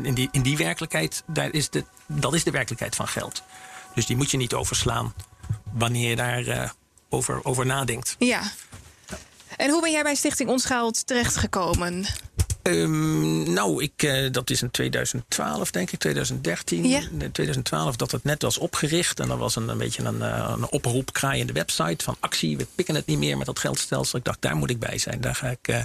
[0.04, 1.84] in die, in die werkelijkheid, daar is de
[2.14, 3.44] dat is de werkelijkheid van geld.
[3.94, 5.14] Dus die moet je niet overslaan
[5.72, 6.70] wanneer je daar uh,
[7.10, 8.16] over, over nadenkt.
[8.20, 8.42] Ja.
[9.58, 12.06] En hoe ben jij bij Stichting Ons Geld terechtgekomen?
[12.64, 16.88] Um, nou, ik, uh, dat is in 2012, denk ik, 2013.
[16.88, 17.00] Ja.
[17.20, 19.20] In 2012 dat het net was opgericht.
[19.20, 22.58] En dat was een, een beetje een, uh, een kraaiende website van actie.
[22.58, 24.20] We pikken het niet meer met dat geldstelsel.
[24.20, 25.22] Ik dacht, daar moet ik bij zijn.
[25.22, 25.76] Daar, ga ik, uh,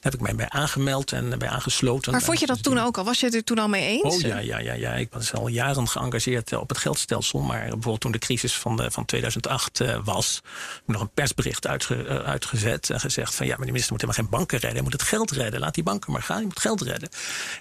[0.00, 2.12] heb ik mij bij aangemeld en bij aangesloten.
[2.12, 3.04] Maar vond je dat toen ook al?
[3.04, 4.14] Was je het er toen al mee eens?
[4.14, 4.92] Oh ja, ja, ja, ja.
[4.92, 7.40] ik was al jaren geëngageerd op het geldstelsel.
[7.40, 10.40] Maar bijvoorbeeld toen de crisis van, de, van 2008 was,
[10.86, 14.38] nog een persbericht uitge, uitgezet en gezegd van ja, maar de minister moet helemaal geen
[14.38, 14.72] banken redden.
[14.72, 15.60] Hij moet het geld redden.
[15.60, 16.40] Laat die banken maar gaan.
[16.40, 17.08] Je moet geld redden.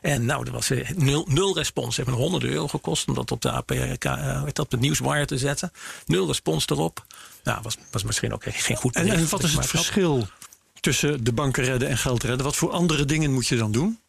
[0.01, 1.97] En nou, er was nul, nul respons.
[1.97, 5.25] Het heeft me honderden euro gekost om dat op de APK, uh, op de nieuwswire
[5.25, 5.71] te zetten.
[6.05, 7.05] Nul respons erop.
[7.43, 10.27] Nou, was, was misschien ook geen goed En, en wat is het verschil
[10.79, 12.45] tussen de banken redden en geld redden?
[12.45, 13.99] Wat voor andere dingen moet je dan doen?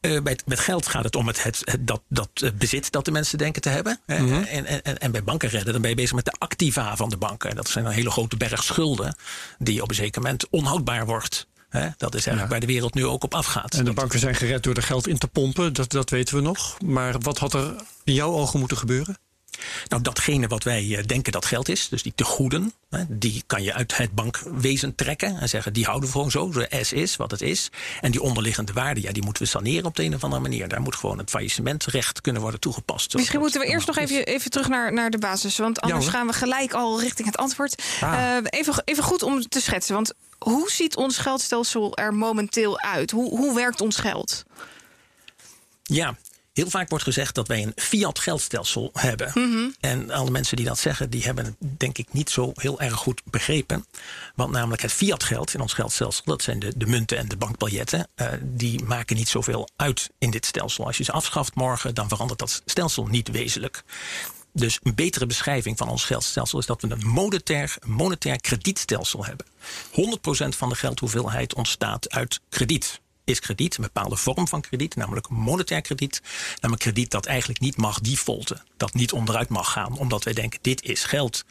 [0.00, 3.38] Uh, bij met geld gaat het om het, het, dat, dat bezit dat de mensen
[3.38, 4.00] denken te hebben.
[4.06, 4.42] Mm -hmm.
[4.42, 7.16] en, en, en bij banken redden, dan ben je bezig met de activa van de
[7.16, 7.50] banken.
[7.50, 9.16] En dat zijn een hele grote berg schulden,
[9.58, 11.46] die op een zeker moment onhoudbaar wordt.
[11.70, 11.88] Hè?
[11.96, 13.74] Dat is eigenlijk waar de wereld nu ook op afgaat.
[13.74, 16.40] En de banken zijn gered door er geld in te pompen, dat, dat weten we
[16.40, 16.80] nog.
[16.80, 19.16] Maar wat had er in jouw ogen moeten gebeuren?
[19.88, 22.72] Nou, datgene wat wij eh, denken dat geld is, dus die tegoeden,
[23.08, 26.78] die kan je uit het bankwezen trekken en zeggen die houden we gewoon zo, de
[26.82, 27.70] S is wat het is.
[28.00, 30.68] En die onderliggende waarde, ja, die moeten we saneren op de een of andere manier.
[30.68, 33.14] Daar moet gewoon het faillissementrecht kunnen worden toegepast.
[33.14, 36.26] Misschien moeten we eerst nog even, even terug naar, naar de basis, want anders gaan
[36.26, 37.82] we gelijk al richting het antwoord.
[38.00, 38.12] Ah.
[38.12, 40.12] Uh, even, even goed om te schetsen, want
[40.44, 43.10] hoe ziet ons geldstelsel er momenteel uit?
[43.10, 44.44] Hoe, hoe werkt ons geld?
[45.82, 46.16] Ja,
[46.52, 49.30] Heel vaak wordt gezegd dat wij een fiat geldstelsel hebben.
[49.34, 49.70] Mhm.
[49.80, 52.94] En alle mensen die dat zeggen, die hebben het denk ik niet zo heel erg
[52.94, 53.86] goed begrepen.
[54.34, 57.36] Want namelijk het fiat geld in ons geldstelsel, dat zijn de, de munten en de
[57.36, 60.86] bankbiljetten, uh, die maken niet zoveel uit in dit stelsel.
[60.86, 63.82] Als je ze afschaft morgen, dan verandert dat stelsel niet wezenlijk.
[64.52, 69.46] Dus een betere beschrijving van ons geldstelsel is dat we een monetair, monetair kredietstelsel hebben.
[69.90, 75.28] 100% van de geldhoeveelheid ontstaat uit krediet is krediet, een bepaalde vorm van krediet, namelijk
[75.28, 76.22] monetair krediet.
[76.60, 80.58] Namelijk krediet dat eigenlijk niet mag defaulten, dat niet onderuit mag gaan, omdat wij denken:
[80.62, 81.44] dit is geld.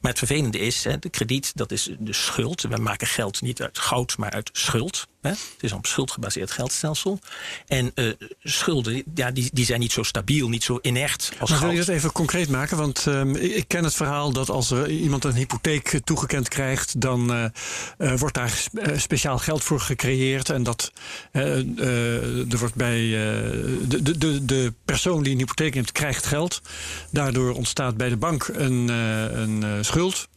[0.00, 2.62] Maar het vervelende is, de krediet, dat is de schuld.
[2.62, 5.06] We maken geld niet uit goud, maar uit schuld.
[5.20, 7.18] Het is een op schuld gebaseerd geldstelsel.
[7.66, 11.58] En uh, schulden, ja, die, die zijn niet zo stabiel, niet zo inert als maar
[11.58, 11.72] goud.
[11.72, 12.76] Wil je dat even concreet maken?
[12.76, 17.34] Want um, ik ken het verhaal dat als er iemand een hypotheek toegekend krijgt, dan
[17.34, 17.44] uh,
[17.98, 20.50] uh, wordt daar speciaal geld voor gecreëerd.
[20.50, 20.92] En dat
[21.32, 23.00] er wordt bij
[23.88, 26.60] de, de, de persoon die een hypotheek neemt, krijgt geld.
[27.10, 30.28] Daardoor ontstaat bij de bank een, een schuld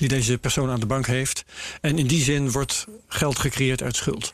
[0.00, 1.44] die deze persoon aan de bank heeft.
[1.80, 4.32] En in die zin wordt geld gecreëerd uit schuld.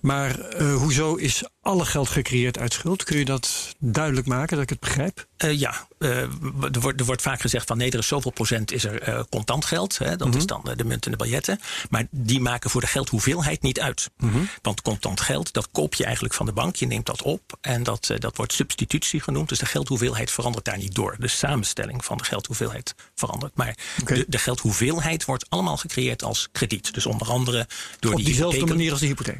[0.00, 3.04] Maar uh, hoezo is alle geld gecreëerd uit schuld?
[3.04, 5.26] Kun je dat duidelijk maken, dat ik het begrijp?
[5.44, 8.72] Uh, ja, uh, er, wordt, er wordt vaak gezegd van nee, er is zoveel procent
[8.72, 9.98] is er contant geld.
[9.98, 10.40] Hè, dat mm -hmm.
[10.40, 11.60] is dan de munt en de biljetten.
[11.90, 14.10] Maar die maken voor de geldhoeveelheid niet uit.
[14.16, 14.48] Mm -hmm.
[14.62, 16.76] Want contant geld, dat koop je eigenlijk van de bank.
[16.76, 19.48] Je neemt dat op en dat, dat wordt substitutie genoemd.
[19.48, 21.16] Dus de geldhoeveelheid verandert daar niet door.
[21.18, 23.56] De samenstelling van de geldhoeveelheid verandert.
[23.56, 24.16] Maar okay.
[24.16, 26.94] de, de geldhoeveelheid wordt allemaal gecreëerd als krediet.
[26.94, 27.66] Dus onder andere
[27.98, 29.38] door Op die diezelfde manier als de hypotheek.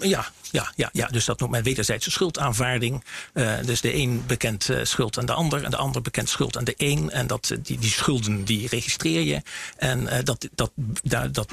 [0.00, 3.04] Ja, ja, ja, ja, dus dat noemt men wederzijdse schuldaanvaarding.
[3.34, 6.56] Uh, dus de een bekent uh, schuld aan de ander en de ander bekent schuld
[6.56, 7.10] aan de een.
[7.10, 9.42] En dat, die, die schulden die registreer je.
[9.76, 11.48] En uh, dat, dat, dat, dat,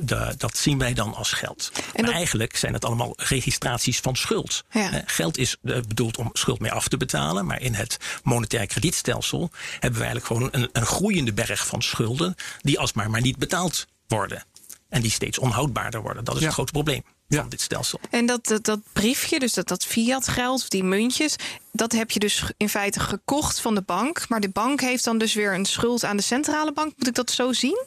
[0.00, 1.70] dat, dat zien wij dan als geld.
[1.74, 2.14] En maar dat...
[2.14, 4.64] eigenlijk zijn het allemaal registraties van schuld.
[4.70, 5.02] Ja.
[5.06, 7.46] geld is bedoeld om schuld mee af te betalen.
[7.46, 12.34] Maar in het monetair kredietstelsel hebben we eigenlijk gewoon een, een groeiende berg van schulden.
[12.60, 14.44] die alsmaar maar niet betaald worden.
[14.88, 16.24] En die steeds onhoudbaarder worden.
[16.24, 16.46] Dat is Ja.
[16.46, 17.40] het grote probleem Ja.
[17.40, 18.00] van dit stelsel.
[18.10, 21.36] En dat, dat, dat briefje, dus dat, dat fiat geld, of die muntjes,
[21.72, 24.28] dat heb je dus in feite gekocht van de bank.
[24.28, 26.92] Maar de bank heeft dan dus weer een schuld aan de centrale bank.
[26.96, 27.84] Moet ik dat zo zien?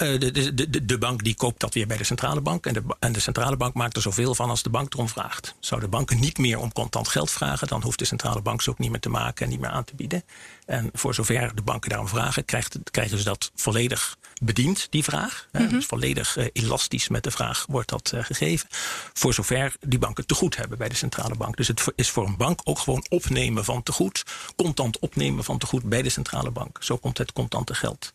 [0.00, 2.66] Eh, de, de, de, bank die koopt dat weer bij de centrale bank.
[2.66, 5.54] En de, en de centrale bank maakt er zoveel van als de bank erom vraagt.
[5.58, 8.70] Zou de banken niet meer om contant geld vragen, dan hoeft de centrale bank ze
[8.70, 10.24] ook niet meer te maken en niet meer aan te bieden.
[10.66, 15.48] En voor zover de banken daarom vragen, krijgt, krijgen ze dat volledig bediend, die vraag.
[15.52, 18.68] Hè, Dus volledig eh, elastisch met de vraag wordt dat eh, gegeven.
[19.12, 21.56] Voor zover die banken te goed hebben bij de centrale bank.
[21.56, 24.24] Dus het is voor een bank ook gewoon opnemen van te goed,
[24.56, 26.78] contant opnemen van te goed bij de centrale bank.
[26.80, 28.12] Zo komt het contante geld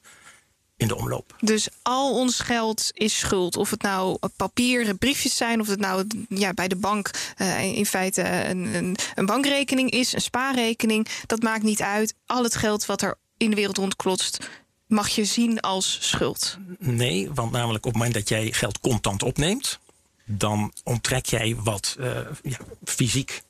[0.77, 1.35] in de omloop.
[1.39, 3.57] Dus al ons geld is schuld.
[3.57, 7.85] Of het nou papieren briefjes zijn, of het nou ja, bij de bank uh, in
[7.85, 11.07] feite een, een, een, bankrekening is, een spaarrekening.
[11.25, 12.15] Dat maakt niet uit.
[12.25, 14.49] Al het geld wat er in de wereld rondklotst,
[14.87, 16.57] mag je zien als schuld.
[16.79, 19.79] Nee, want namelijk op het moment dat jij geld contant opneemt,
[20.25, 23.41] dan onttrek jij wat uh, ja, fysiek.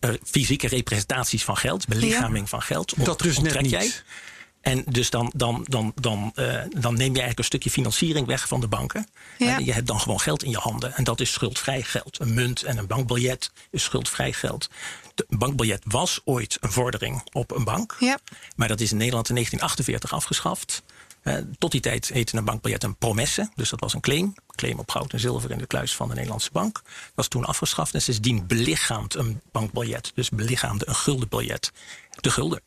[0.00, 2.46] Uh, fysieke representaties van geld, belichaming ja.
[2.46, 3.04] van geld.
[3.04, 3.70] Dat dus net niet.
[3.70, 3.92] Jij.
[4.60, 8.48] En dus dan, dan, dan, dan, uh, dan neem je eigenlijk een stukje financiering weg
[8.48, 9.06] van de banken.
[9.38, 9.56] Ja.
[9.56, 10.94] En je hebt dan gewoon geld in je handen.
[10.94, 12.20] En dat is schuldvrij geld.
[12.20, 14.68] Een munt en een bankbiljet is schuldvrij geld.
[15.28, 17.96] Een bankbiljet was ooit een vordering op een bank.
[18.00, 18.18] Ja.
[18.56, 20.82] Maar dat is in Nederland in 1948 afgeschaft.
[21.22, 23.50] Uh, tot die tijd heette een bankbiljet een promesse.
[23.54, 24.34] Dus dat was een claim.
[24.54, 26.74] Claim op goud en zilver in de kluis van de Nederlandse bank.
[26.74, 27.94] Dat was toen afgeschaft.
[27.94, 30.12] En sindsdien belichaamt een bankbiljet.
[30.14, 31.72] Dus belichaamde een guldenbiljet.
[32.20, 32.60] De gulden.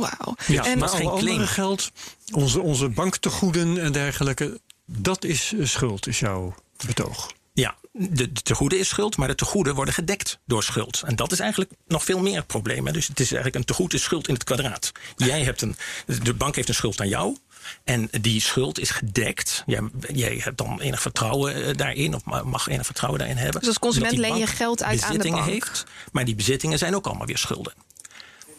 [0.00, 0.34] Wauw.
[0.46, 1.90] Ja, en maar geen alle andere geld,
[2.32, 6.54] onze, onze banktegoeden en dergelijke, dat is eh, schuld, is jouw
[6.86, 7.30] betoog.
[7.52, 11.02] Ja, de, de tegoeden is schuld, maar de tegoeden worden gedekt door schuld.
[11.06, 12.86] En dat is eigenlijk nog veel meer het probleem.
[12.86, 12.92] Hè.
[12.92, 14.92] Dus het is eigenlijk een tegoed is schuld in het kwadraat.
[15.16, 15.76] Jij hebt een,
[16.22, 17.36] de bank heeft een schuld aan jou.
[17.84, 19.62] En die schuld is gedekt.
[19.66, 19.80] Jij,
[20.12, 23.60] jij hebt dan enig vertrouwen eh, daarin, of mag enig vertrouwen daarin hebben.
[23.60, 25.50] Dus als consument leen je geld uit aan de bezittingen bank.
[25.50, 27.72] Heeft, maar die bezittingen zijn ook allemaal weer schulden.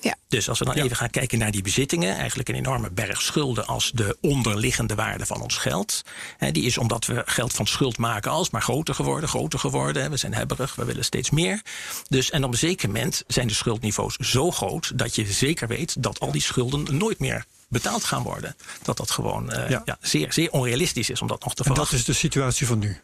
[0.02, 0.16] Ja.
[0.28, 0.84] Dus als we dan Ja.
[0.84, 5.26] even gaan kijken naar die bezittingen, eigenlijk een enorme berg schulden als de onderliggende waarde
[5.26, 6.02] van ons geld.
[6.38, 10.04] Hè, die is omdat we geld van schuld maken alsmaar groter geworden, groter geworden.
[10.04, 10.10] hè.
[10.10, 11.62] We zijn hebberig, we willen steeds meer.
[12.08, 16.04] Dus en op een zeker moment zijn de schuldniveaus zo groot dat je zeker weet
[16.04, 18.56] dat al die schulden nooit meer betaald gaan worden.
[18.82, 19.82] Dat dat gewoon eh, Ja.
[19.86, 19.98] ja.
[20.02, 21.98] zeer, zeer onrealistisch is om dat nog te En dat verwachten.
[21.98, 23.00] is de situatie van nu.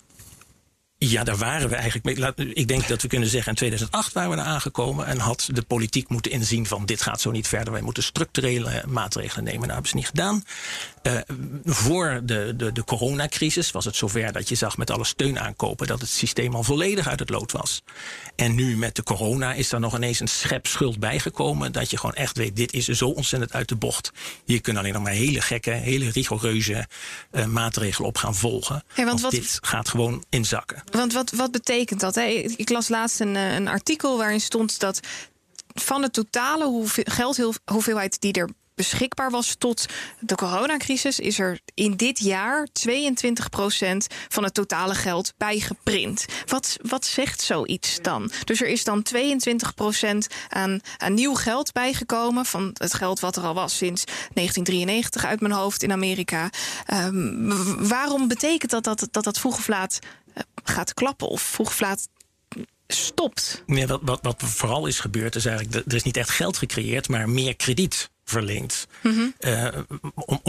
[0.98, 2.54] Ja, daar waren we eigenlijk mee.
[2.54, 5.06] Ik denk dat we kunnen zeggen, in 2008 waren we daar aangekomen.
[5.06, 7.74] En had de politiek moeten inzien van dit gaat zo niet verder.
[7.74, 9.60] Wij moeten structurele maatregelen nemen.
[9.60, 10.44] Nou, hebben ze niet gedaan.
[11.06, 11.18] Eh,
[11.66, 15.88] voor de, de, de coronacrisis was het zover dat je zag met alle steun aankopen
[15.88, 17.84] dat het systeem al volledig uit het lood was.
[18.36, 21.72] En nu met de corona is er nog ineens een schep schuld bijgekomen.
[21.72, 24.12] Dat je gewoon echt weet, dit is zo ontzettend uit de bocht.
[24.46, 26.88] Hier kunnen alleen nog maar hele gekke, hele rigoureuze
[27.32, 28.84] eh, maatregelen op gaan volgen.
[28.94, 30.84] Hey, want wat- dit gaat gewoon inzakken.
[30.92, 32.16] Want wat, wat betekent dat?
[32.16, 32.24] Hè?
[32.56, 35.00] Ik las laatst een, eh, een artikel waarin stond dat
[35.74, 39.86] van de totale hoeveel, geldhoeveelheid die er beschikbaar was tot
[40.20, 42.88] de coronacrisis, is er in dit jaar 22%
[44.28, 46.26] van het totale geld bijgeprint.
[46.46, 48.32] Wat, wat zegt zoiets dan?
[48.44, 53.44] Dus er is dan 22% aan, aan nieuw geld bijgekomen van het geld wat er
[53.44, 56.50] al was sinds 1993 uit mijn hoofd in Amerika.
[56.94, 60.00] Um, waarom betekent dat dat dat, dat vroeg of laat
[60.34, 62.08] eh, gaat klappen of vroeg of laat
[62.88, 63.64] stopt?
[63.66, 67.10] Nee, wat, wat, wat vooral is gebeurd is eigenlijk, er is niet echt geld gecreëerd,
[67.10, 68.88] maar meer krediet verleend.
[69.02, 69.34] Mm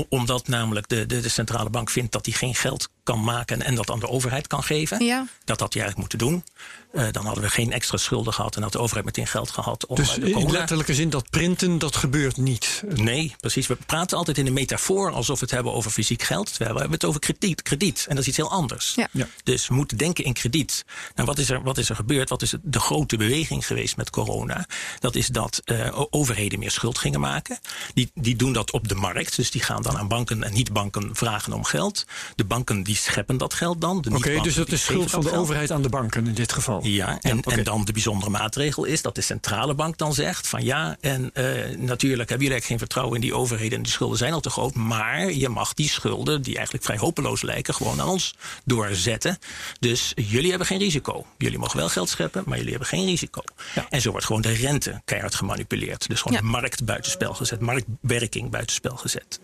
[0.09, 3.75] omdat namelijk de, de, de, centrale bank vindt dat hij geen geld kan maken en
[3.75, 5.05] dat aan de overheid kan geven.
[5.05, 5.27] Ja.
[5.45, 6.45] Dat had hij eigenlijk moeten doen.
[6.92, 9.87] Uh, dan hadden we geen extra schulden gehad en had de overheid meteen geld gehad.
[9.87, 12.83] Om dus in letterlijke zin dat printen, dat gebeurt niet?
[12.95, 13.66] Nee, precies.
[13.66, 16.47] We praten altijd in een metafoor alsof we het hebben over fysiek geld.
[16.47, 17.62] Terwijl we hebben het over krediet.
[17.62, 18.95] krediet en dat is iets heel anders.
[18.95, 19.09] Ja.
[19.12, 19.29] Ja.
[19.45, 20.85] Dus we moeten denken in krediet.
[21.14, 22.29] Nou, wat is, er, wat is er gebeurd?
[22.29, 24.66] Wat is de grote beweging geweest met corona?
[25.01, 27.59] Dat is dat uh, overheden meer schuld gingen maken.
[27.95, 29.37] Die, die doen dat op de markt.
[29.37, 32.05] Dus die gaan dan aan banken en niet-banken vragen om geld.
[32.35, 34.05] De banken die scheppen dat geld dan.
[34.15, 36.81] Oké, dus dat is schuld van de overheid aan de banken in dit geval.
[36.85, 40.65] Ja, en, en dan de bijzondere maatregel is dat de centrale bank dan zegt van
[40.65, 44.33] ja, en uh, natuurlijk hebben jullie geen vertrouwen in die overheden en die schulden zijn
[44.33, 48.09] al te groot, maar je mag die schulden, die eigenlijk vrij hopeloos lijken, gewoon aan
[48.09, 49.39] ons doorzetten.
[49.81, 51.27] Dus jullie hebben geen risico.
[51.39, 53.43] Jullie mogen wel geld scheppen, maar jullie hebben geen risico.
[53.75, 53.87] Ja.
[53.89, 56.09] En zo wordt gewoon de rente keihard gemanipuleerd.
[56.09, 59.41] Dus gewoon de markt buitenspel gezet, marktwerking buitenspel gezet.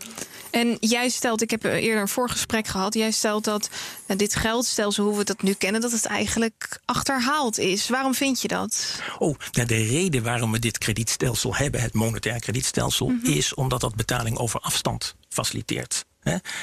[0.53, 3.71] En jij stelt, ik heb eerder een voorgesprek gehad, jij stelt dat
[4.07, 7.89] uh, dit geldstelsel, hoe we dat nu kennen, dat het eigenlijk achterhaald is.
[7.89, 9.01] Waarom vind je dat?
[9.19, 13.33] Oh, nou de reden waarom we dit kredietstelsel hebben, het monetair kredietstelsel, mm -hmm.
[13.33, 16.05] is omdat dat betaling over afstand faciliteert.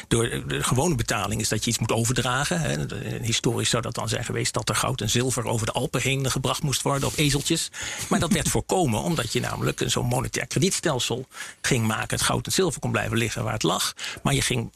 [0.07, 2.61] Door de gewone betaling is dat je iets moet overdragen.
[2.61, 2.77] He,
[3.21, 6.31] historisch zou dat dan zijn geweest dat er goud en zilver over de Alpen heen
[6.31, 7.71] gebracht moest worden op ezeltjes.
[8.09, 11.27] Maar dat werd voorkomen omdat je namelijk zo'n monetair kredietstelsel
[11.61, 12.17] ging maken.
[12.17, 13.93] Het goud en zilver kon blijven liggen waar het lag.
[14.23, 14.69] Maar je, ging,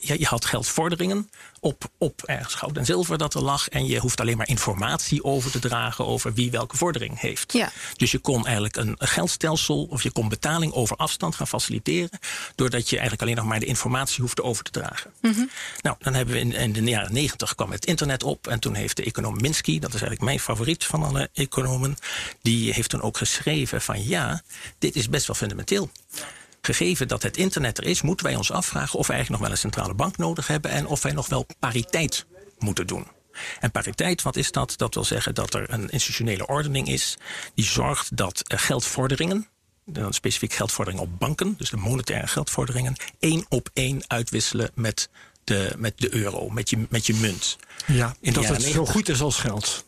[0.00, 3.68] je, had geldvorderingen op, op ergens goud en zilver dat er lag.
[3.68, 7.52] En je hoeft alleen maar informatie over te dragen over wie welke vordering heeft.
[7.52, 7.72] Ja.
[7.96, 12.18] Dus je kon eigenlijk een geldstelsel of je kon betaling over afstand gaan faciliteren.
[12.54, 15.10] Doordat je eigenlijk alleen nog maar de informatie hoefde over te dragen.
[15.20, 15.50] Mm -hmm.
[15.82, 18.46] Nou, dan hebben we in, in, de jaren negentig kwam het internet op.
[18.46, 21.96] En toen heeft de econoom Minsky, dat is eigenlijk mijn favoriet van alle economen,
[22.42, 24.42] die heeft toen ook geschreven van ja,
[24.78, 25.90] dit is best wel fundamenteel
[26.60, 29.50] gegeven dat het internet er is, moeten wij ons afvragen of we eigenlijk nog wel
[29.50, 32.26] een centrale bank nodig hebben en of wij nog wel pariteit
[32.58, 33.06] moeten doen.
[33.60, 34.72] En pariteit, wat is dat?
[34.76, 37.16] Dat wil zeggen dat er een institutionele ordening is
[37.54, 39.48] die zorgt dat geldvorderingen,
[39.84, 45.08] dan specifiek geldvorderingen op banken, dus de monetaire geldvorderingen, één op één uitwisselen met
[45.44, 47.56] de, met de euro, met je, met je munt.
[47.86, 49.84] Ja, In dat het zo goed is als geld.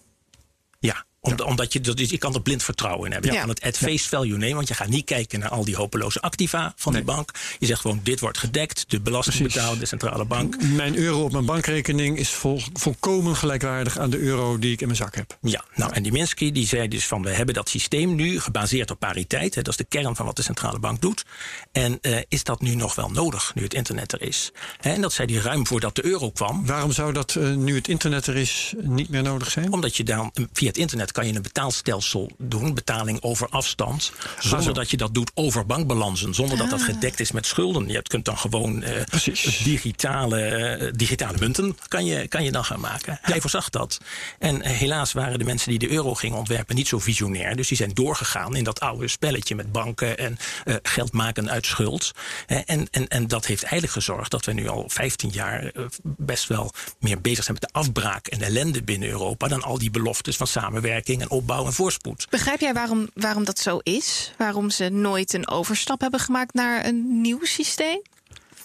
[0.78, 3.32] Ja, om, Omdat je, je kan er blind vertrouwen in hebben.
[3.32, 5.76] Je kan het at face value nemen, want je gaat niet kijken naar al die
[5.76, 7.02] hopeloze activa van nee.
[7.02, 7.30] die bank.
[7.58, 10.62] Je zegt gewoon, dit wordt gedekt, de belasting betaalt de centrale bank.
[10.62, 14.86] Mijn euro op mijn bankrekening is vol, volkomen gelijkwaardig aan de euro die ik in
[14.86, 15.38] mijn zak heb.
[15.40, 18.90] Ja, nou en die Minsky die zei dus van, we hebben dat systeem nu gebaseerd
[18.90, 19.54] op pariteit.
[19.54, 21.24] Hè, dat is de kern van wat de centrale bank doet.
[21.72, 24.52] En uh, is dat nu nog wel nodig, nu het internet er is?
[24.80, 26.66] Hè, en dat zei hij ruim voordat de euro kwam.
[26.66, 29.72] Waarom zou dat uh, nu het internet er is niet meer nodig zijn?
[29.72, 34.74] Omdat je dan via het internet kan je een betaalstelsel doen, betaling over afstand, zonder
[34.74, 36.84] dat je dat doet over bankbalansen, zonder dat dat ah.
[36.84, 37.88] gedekt is met schulden.
[37.88, 39.02] Je kunt dan gewoon uh,
[39.64, 43.18] digitale, uh, digitale munten kan je, kan je dan gaan maken.
[43.22, 43.98] Hij voorzag dat.
[44.38, 47.68] En uh, helaas waren de mensen die de euro gingen ontwerpen niet zo visionair, dus
[47.68, 50.38] die zijn doorgegaan in dat oude spelletje met banken en
[50.82, 52.12] geld maken uit schuld.
[52.46, 55.72] en, en, en dat heeft eigenlijk gezorgd dat we nu al 15 jaar
[56.02, 59.90] best wel meer bezig zijn met de afbraak en ellende binnen Europa dan al die
[59.90, 62.26] beloftes van samenwerking en opbouw en voorspoed.
[62.30, 64.32] Begrijp jij waarom, waarom dat zo is?
[64.38, 68.02] Waarom ze nooit een overstap hebben gemaakt naar een nieuw systeem?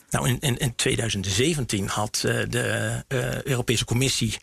[0.09, 4.37] Nou, in, in, in 2017 had uh, de uh, Europese Commissie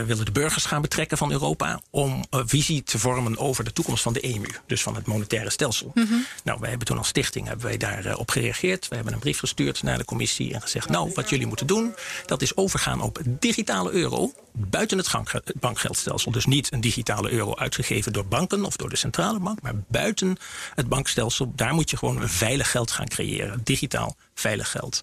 [0.00, 4.02] willen de burgers gaan betrekken van Europa om een visie te vormen over de toekomst
[4.02, 5.90] van de EMU, dus van het monetaire stelsel.
[5.94, 6.26] Mm -hmm.
[6.44, 8.88] Nou, wij hebben toen als stichting hebben wij daarop op gereageerd.
[8.88, 11.94] We hebben een brief gestuurd naar de commissie en gezegd: Nou, wat jullie moeten doen,
[12.26, 16.32] dat is overgaan op digitale euro buiten het bankgeldstelsel.
[16.32, 20.36] Dus niet een digitale euro uitgegeven door banken of door de centrale bank, maar buiten
[20.74, 21.52] het bankstelsel.
[21.56, 25.00] Daar moet je gewoon een veilig geld gaan creëren, digitaal veilig geld.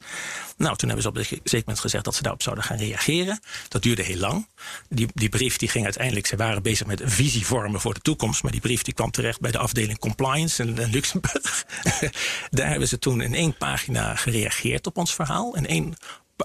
[0.58, 3.40] Nou, toen hebben ze op een zeker moment gezegd dat ze daarop zouden gaan reageren.
[3.68, 4.48] Dat duurde heel lang.
[4.90, 8.00] Die, die brief die ging uiteindelijk, ze waren bezig met een visie vormen voor de
[8.00, 8.44] toekomst.
[8.44, 11.66] Maar die brief die kwam terecht bij de afdeling compliance in, in Luxemburg.
[12.50, 15.56] Daar hebben ze toen in één pagina gereageerd op ons verhaal.
[15.56, 15.96] In één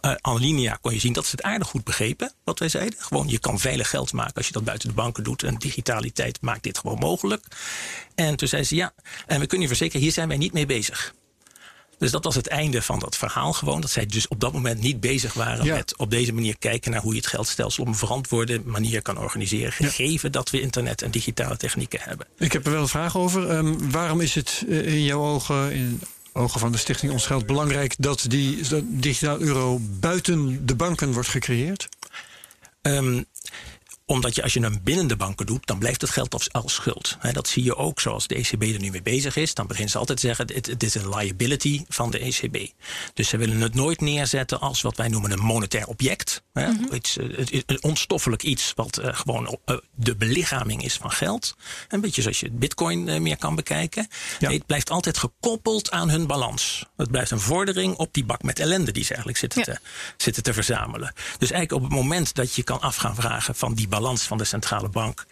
[0.00, 2.98] uh, Alinea kon je zien dat ze het aardig goed begrepen, wat wij zeiden.
[2.98, 5.42] Gewoon, je kan veilig geld maken als je dat buiten de banken doet.
[5.42, 7.46] En digitaliteit maakt dit gewoon mogelijk.
[8.14, 8.92] En toen zei ze, ja,
[9.26, 11.14] en we kunnen je verzekeren, hier zijn wij niet mee bezig.
[12.04, 13.80] Dus dat was het einde van dat verhaal gewoon.
[13.80, 17.00] Dat zij dus op dat moment niet bezig waren met op deze manier kijken naar
[17.00, 19.72] hoe je het geldstelsel op een verantwoorde manier kan organiseren.
[19.72, 22.26] Gegeven dat we internet en digitale technieken hebben.
[22.38, 23.50] Ik heb er wel een vraag over.
[23.50, 26.00] Um, waarom is het uh, in jouw ogen, in
[26.32, 31.28] ogen van de Stichting Ons Geld, belangrijk dat die digitaal euro buiten de banken wordt
[31.28, 31.88] gecreëerd?
[32.82, 33.24] Um,
[34.06, 37.16] omdat je als je hem binnen de banken doet, dan blijft het geld als schuld.
[37.32, 39.54] dat zie je ook zoals de ECB er nu mee bezig is.
[39.54, 42.72] Dan begint ze altijd te zeggen, dit, is een liability van de ECB.
[43.14, 46.42] Dus ze willen het nooit neerzetten als wat wij noemen een monetair object.
[46.52, 46.94] Mhm.
[46.94, 51.56] iets, eh, een onstoffelijk iets wat uh, gewoon uh, de belichaming is van geld.
[51.88, 54.08] Een beetje zoals je bitcoin uh, meer kan bekijken.
[54.40, 56.86] Nee, het blijft altijd gekoppeld aan hun balans.
[56.96, 59.78] Het blijft een vordering op die bak met ellende die ze eigenlijk zitten, te,
[60.16, 61.12] zitten te verzamelen.
[61.38, 64.38] Dus eigenlijk op het moment dat je kan af gaan vragen van die balans van
[64.38, 65.26] de centrale bank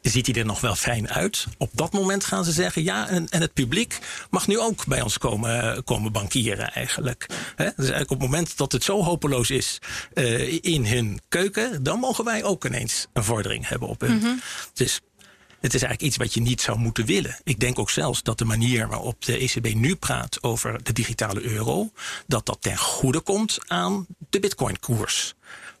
[0.00, 1.46] ziet hij er nog wel fijn uit.
[1.58, 3.98] Op dat moment gaan ze zeggen ja, en, en het publiek
[4.30, 7.26] mag nu ook bij ons komen, komen bankieren eigenlijk.
[7.56, 7.64] He?
[7.64, 9.78] Dus eigenlijk op het moment dat het zo hopeloos is
[10.14, 14.18] uh, in hun keuken, dan mogen wij ook ineens een vordering hebben op hun.
[14.18, 14.40] Mm
[14.72, 15.00] Dus
[15.60, 17.36] het is eigenlijk iets wat je niet zou moeten willen.
[17.44, 21.42] Ik denk ook zelfs dat de manier waarop de ECB nu praat over de digitale
[21.42, 21.90] euro,
[22.26, 25.34] dat dat ten goede komt aan de bitcoin-koers.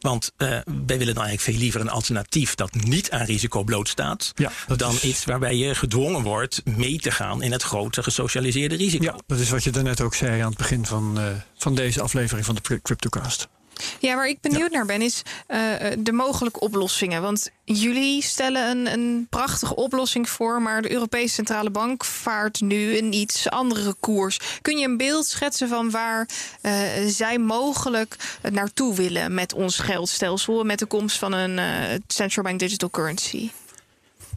[0.04, 0.48] Want uh,
[0.86, 4.32] wij willen dan eigenlijk veel liever een alternatief dat niet aan risico blootstaat.
[4.34, 9.04] Ja, dan iets waarbij je gedwongen wordt mee te gaan in het grote gesocialiseerde risico.
[9.04, 12.02] Ja, dat is wat je daarnet ook zei aan het begin van, uh, van deze
[12.02, 13.48] aflevering van de CryptoCast.
[13.98, 15.58] Ja, waar ik benieuwd naar ben, is uh,
[15.98, 17.22] de mogelijke oplossingen.
[17.22, 22.98] Want jullie stellen een, een prachtige oplossing voor, maar de Europese Centrale Bank vaart nu
[22.98, 24.40] een iets andere koers.
[24.62, 26.28] Kun je een beeld schetsen van waar
[26.62, 26.72] uh,
[27.06, 28.16] zij mogelijk
[28.52, 33.50] naartoe willen met ons geldstelsel, met de komst van een uh, central bank digital currency?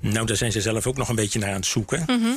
[0.01, 2.03] Nou, daar zijn ze zelf ook nog een beetje naar aan het zoeken.
[2.07, 2.35] Mm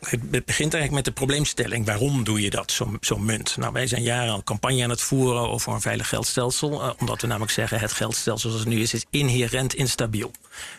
[0.00, 1.86] het begint eigenlijk met de probleemstelling.
[1.86, 3.56] Waarom doe je dat, zo'n zo munt?
[3.56, 6.82] Nou, wij zijn jaren al campagne aan het voeren over een veilig geldstelsel.
[6.82, 10.30] Uh, omdat we namelijk zeggen, het geldstelsel zoals het nu is, is inherent instabiel.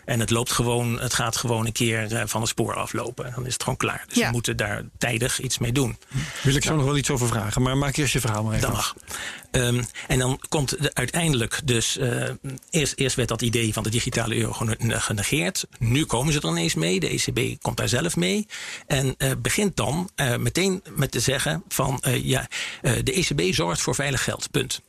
[0.04, 3.32] En het loopt gewoon, het gaat gewoon een keer uh, van het spoor aflopen.
[3.34, 4.04] Dan is het gewoon klaar.
[4.08, 4.26] Dus ja.
[4.26, 5.96] we moeten daar tijdig iets mee doen.
[6.42, 8.54] Wil ik zo nou, nog wel iets over vragen, maar maak eerst je verhaal maar
[8.54, 8.66] even.
[8.66, 8.94] Dat mag.
[9.50, 11.96] Um, en dan komt de, uiteindelijk dus.
[11.96, 12.24] Uh,
[12.70, 15.66] eerst, eerst werd dat idee van de digitale euro genegeerd.
[15.78, 17.00] Nu komen ze er ineens mee.
[17.00, 18.46] De ECB komt daar zelf mee.
[18.86, 22.48] En uh, begint dan uh, meteen met te zeggen van ja,
[23.02, 24.50] de ECB zorgt voor veilig geld.
[24.50, 24.80] Punt.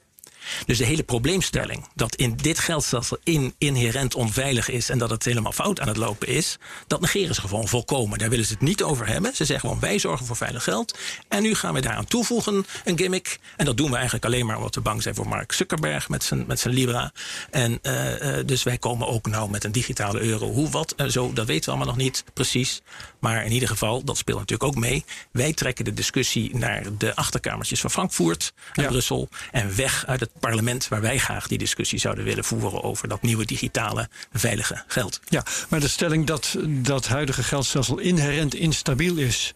[0.66, 5.26] Dus de hele probleemstelling dat in dit geldstelsel in, inherent onveilig is en dat het
[5.26, 6.58] helemaal fout aan het lopen is,
[6.88, 8.18] dat negeren ze gewoon volkomen.
[8.18, 9.36] Daar willen ze het niet over hebben.
[9.36, 10.98] Ze zeggen gewoon wij zorgen voor veilig geld.
[11.28, 13.40] En nu gaan we daaraan toevoegen een gimmick.
[13.56, 16.24] En dat doen we eigenlijk alleen maar omdat we bang zijn voor Mark Zuckerberg met
[16.24, 17.12] zijn, met zijn Libra.
[17.52, 20.52] En uh, uh, dus wij komen ook nou met een digitale euro.
[20.52, 22.82] Hoe, wat, uh, zo, dat weten we allemaal nog niet precies.
[23.20, 25.06] Maar in ieder geval, dat speelt natuurlijk ook mee.
[25.32, 28.90] Wij trekken de discussie naar de achterkamertjes van Frankfurt en ja.
[28.90, 29.30] Brussel.
[29.52, 33.22] En weg uit het parlement waar wij graag die discussie zouden willen voeren over dat
[33.22, 35.20] nieuwe digitale veilige geld.
[35.30, 39.54] Ja, maar de stelling dat dat huidige geldstelsel inherent instabiel is,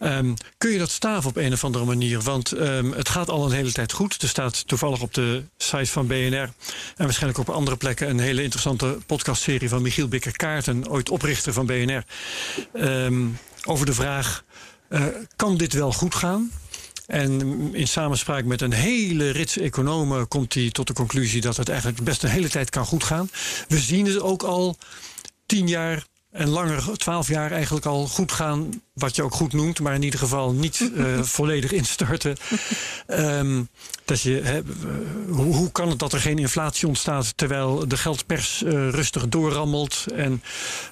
[0.00, 2.20] um, kun je dat staven op een of andere manier?
[2.20, 4.22] Want um, het gaat al een hele tijd goed.
[4.22, 6.52] Er staat toevallig op de site van BNR en
[6.96, 12.04] waarschijnlijk op andere plekken een hele interessante podcastserie van Michiel Bikker-Kaarten, ooit oprichter van BNR,
[12.74, 14.44] um, over de vraag:
[14.88, 15.04] uh,
[15.36, 16.50] kan dit wel goed gaan?
[17.06, 21.68] En in samenspraak met een hele rits economen komt hij tot de conclusie dat het
[21.68, 23.30] eigenlijk best een hele tijd kan goed gaan.
[23.68, 24.76] We zien het ook al
[25.46, 28.82] tien jaar en langer, twaalf jaar eigenlijk al goed gaan.
[28.92, 32.36] Wat je ook goed noemt, maar in ieder geval niet uh, volledig instorten.
[33.06, 33.68] Um,
[34.04, 34.60] dat je, he,
[35.28, 40.04] hoe, hoe, kan het dat er geen inflatie ontstaat terwijl de geldpers uh, rustig doorrammelt?
[40.14, 40.42] En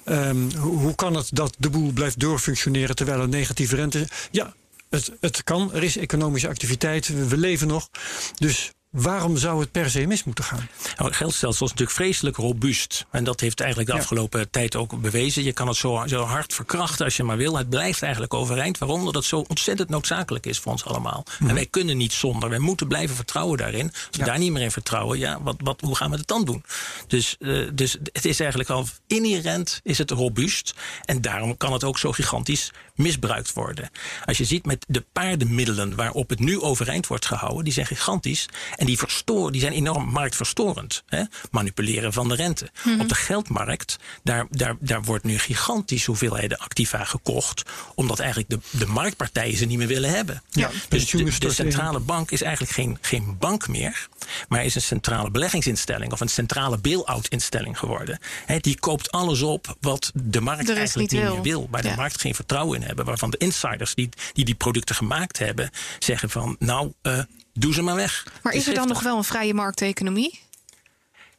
[0.05, 4.07] um, hoe, hoe, kan het dat de boel blijft doorfunctioneren terwijl er negatieve rente.
[4.31, 4.53] Ja,
[4.91, 7.89] het, het kan, er is economische activiteit, we leven nog.
[8.35, 10.69] Dus Waarom zou het per se mis moeten gaan?
[10.95, 13.05] Nou, het geldstelsel is natuurlijk vreselijk robuust.
[13.11, 15.43] En dat heeft eigenlijk de afgelopen tijd ook bewezen.
[15.43, 17.57] Je kan het zo, zo, hard verkrachten als je maar wil.
[17.57, 18.77] Het blijft eigenlijk overeind.
[18.77, 18.99] Waarom?
[18.99, 21.25] Omdat het zo ontzettend noodzakelijk is voor ons allemaal.
[21.39, 21.49] Mm.
[21.49, 22.49] En wij kunnen niet zonder.
[22.49, 23.87] Wij moeten blijven vertrouwen daarin.
[23.87, 24.25] Als we ja.
[24.25, 26.63] daar niet meer in vertrouwen, ja, wat, wat, hoe gaan we het dan doen?
[27.07, 30.73] Dus, uh, dus het is eigenlijk al inherent is het robuust.
[31.05, 33.89] En daarom kan het ook zo gigantisch misbruikt worden.
[34.25, 38.47] Als je ziet met de paardenmiddelen waarop het nu overeind wordt gehouden, die zijn gigantisch.
[38.81, 41.03] En die, verstoor, die zijn enorm marktverstorend.
[41.05, 41.23] Hè?
[41.51, 42.69] Manipuleren van de rente.
[42.99, 47.63] Op de geldmarkt, daar, daar, daar wordt nu gigantisch hoeveelheden activa gekocht.
[47.95, 50.43] Omdat eigenlijk de, de marktpartijen ze niet meer willen hebben.
[50.49, 54.07] Ja, dus de, centrale bank is eigenlijk geen, geen bank meer.
[54.49, 58.19] Maar is een centrale beleggingsinstelling of een centrale bail-out instelling geworden.
[58.45, 61.67] Hè, die koopt alles op wat de markt De eigenlijk niet meer wil.
[61.71, 63.05] Waar de markt geen vertrouwen in hebben.
[63.05, 67.19] Waarvan de insiders die die, die producten gemaakt hebben zeggen van nou, eh,
[67.53, 68.25] doe ze maar weg.
[68.43, 70.39] Maar is er dan nog wel een vrije markteconomie?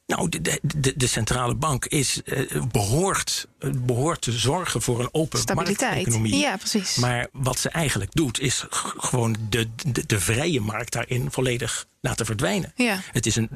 [0.06, 5.00] Nou, de, de, de, de centrale bank is, eh, behoort, eh, behoort te zorgen voor
[5.00, 5.80] een open Stabiliteit.
[5.92, 6.36] markteconomie.
[6.36, 6.96] Ja, precies.
[6.96, 8.64] Maar wat ze eigenlijk doet, is
[8.96, 12.72] gewoon de, de, de vrije markt daarin volledig laten verdwijnen.
[12.76, 13.00] Ja.
[13.12, 13.48] Het is een,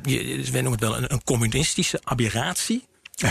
[0.52, 2.84] wij noemen het wel een, een communistische aberratie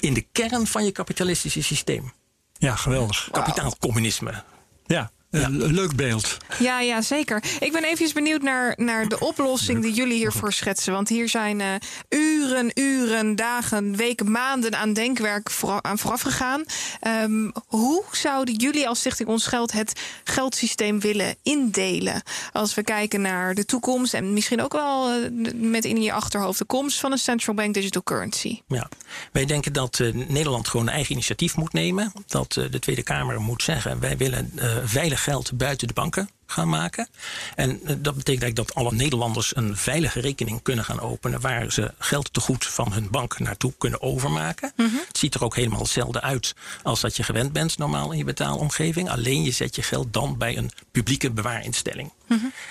[0.00, 2.12] in de kern van je kapitalistische systeem.
[2.58, 3.28] Ja, geweldig.
[3.32, 4.44] Kapitaalcommunisme.
[4.86, 6.36] Ja, een leuk beeld.
[6.58, 7.44] Ja, ja, zeker.
[7.60, 10.92] Ik ben even benieuwd naar, naar de oplossing die jullie hiervoor schetsen.
[10.92, 11.68] Want hier zijn eh,
[12.08, 16.64] uren, uren, dagen, weken, maanden aan denkwerk voor, aan vooraf gegaan.
[17.00, 22.22] Ehm, hoe zouden jullie als Stichting Ons Geld het geldsysteem willen indelen?
[22.52, 26.58] Als we kijken naar de toekomst en misschien ook wel eh, met in je achterhoofd
[26.58, 28.60] de komst van een central bank digital currency.
[28.66, 28.88] Ja.
[29.32, 32.12] Wij denken dat eh, Nederland gewoon een eigen initiatief moet nemen.
[32.26, 34.52] Dat de Tweede Kamer moet zeggen: wij willen
[34.84, 37.08] veilig geld buiten de banken gaan maken.
[37.54, 41.40] En eh, dat betekent eigenlijk dat alle Nederlanders een veilige rekening kunnen gaan openen.
[41.40, 44.72] waar ze geld te goed van hun bank naartoe kunnen overmaken.
[44.76, 48.24] Het ziet er ook helemaal hetzelfde uit als dat je gewend bent normaal in je
[48.24, 49.10] betaalomgeving.
[49.10, 52.12] Alleen je zet je geld dan bij een publieke bewaarinstelling.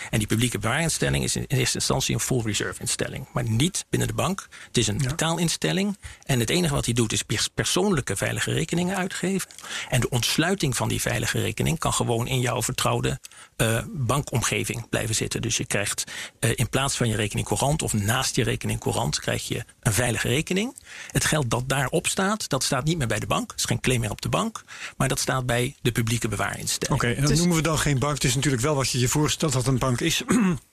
[0.09, 3.27] En die publieke bewaarinstelling is in eerste instantie een full reserve instelling.
[3.33, 4.47] Maar niet binnen de bank.
[4.67, 5.97] Het is een betaalinstelling.
[6.25, 9.49] En het enige wat hij doet is pers- persoonlijke veilige rekeningen uitgeven.
[9.89, 13.19] En de ontsluiting van die veilige rekening kan gewoon in jouw vertrouwde
[13.77, 15.41] eh, bankomgeving blijven zitten.
[15.41, 16.03] Dus je krijgt
[16.39, 19.93] eh, in plaats van je rekening courant of naast je rekening courant krijg je een
[19.93, 20.75] veilige rekening.
[21.07, 23.51] Het geld dat daarop staat, dat staat niet meer bij de bank.
[23.51, 24.63] Het is geen claim meer op de bank.
[24.97, 26.95] Maar dat staat bij de publieke bewaarinstelling.
[26.95, 28.13] Oké, en dat Dus- noemen we dan geen bank.
[28.13, 30.21] Het is natuurlijk wel wat je je voorstelt dat een bank is.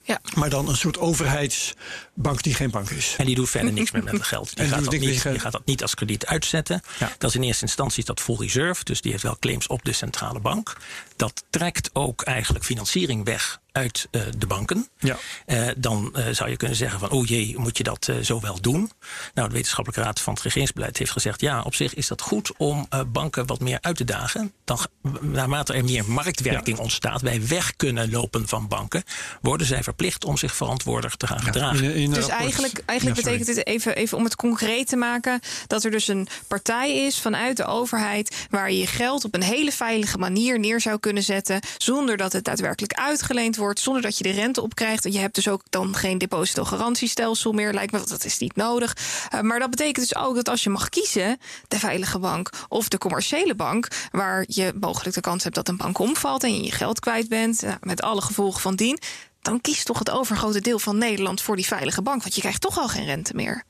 [0.09, 0.21] Ja.
[0.35, 3.15] maar dan een soort overheidsbank die geen bank is.
[3.17, 4.49] En die doet verder niks meer met het geld.
[4.55, 5.33] Die En gaat, dat niet, geld.
[5.33, 6.81] die gaat dat niet als krediet uitzetten.
[6.99, 7.11] Ja.
[7.17, 8.83] Dat is in eerste instantie is dat full reserve.
[8.83, 10.75] Dus die heeft wel claims op de centrale bank.
[11.15, 14.87] Dat trekt ook eigenlijk financiering weg uit eh, de banken.
[14.99, 15.17] Ja.
[15.45, 18.39] Eh, dan eh, zou je kunnen zeggen van, oh jee, moet je dat eh, zo
[18.39, 18.91] wel doen?
[19.33, 22.51] Nou, de wetenschappelijke raad van het regeringsbeleid heeft gezegd, ja, op zich is dat goed
[22.57, 24.53] om eh, banken wat meer uit te dagen.
[24.63, 24.79] Dan,
[25.21, 29.03] naarmate er meer marktwerking ontstaat, wij weg kunnen lopen van banken,
[29.41, 31.83] worden zij verplicht om zich verantwoordelijk te gaan gedragen.
[31.83, 34.95] In- in een Dus rapport- eigenlijk, eigenlijk betekent het even, even om het concreet te
[34.95, 38.35] maken: dat er dus een partij is vanuit de overheid.
[38.49, 41.59] waar je je geld op een hele veilige manier neer zou kunnen zetten.
[41.77, 43.79] zonder dat het daadwerkelijk uitgeleend wordt.
[43.79, 45.05] zonder dat je de rente opkrijgt.
[45.05, 47.73] En je hebt dus ook dan geen depositogarantiestelsel meer.
[47.73, 48.97] Lijkt me, want dat is niet nodig.
[49.33, 51.37] Uh, maar dat betekent dus ook dat als je mag kiezen:
[51.67, 53.87] de veilige bank of de commerciële bank.
[54.11, 56.43] waar je mogelijk de kans hebt dat een bank omvalt.
[56.43, 57.61] en je je geld kwijt bent.
[57.61, 58.99] nou, met alle gevolgen van dien
[59.41, 62.21] dan kiest toch het overgrote deel van Nederland voor die veilige bank.
[62.21, 63.63] Want je krijgt toch al geen rente meer.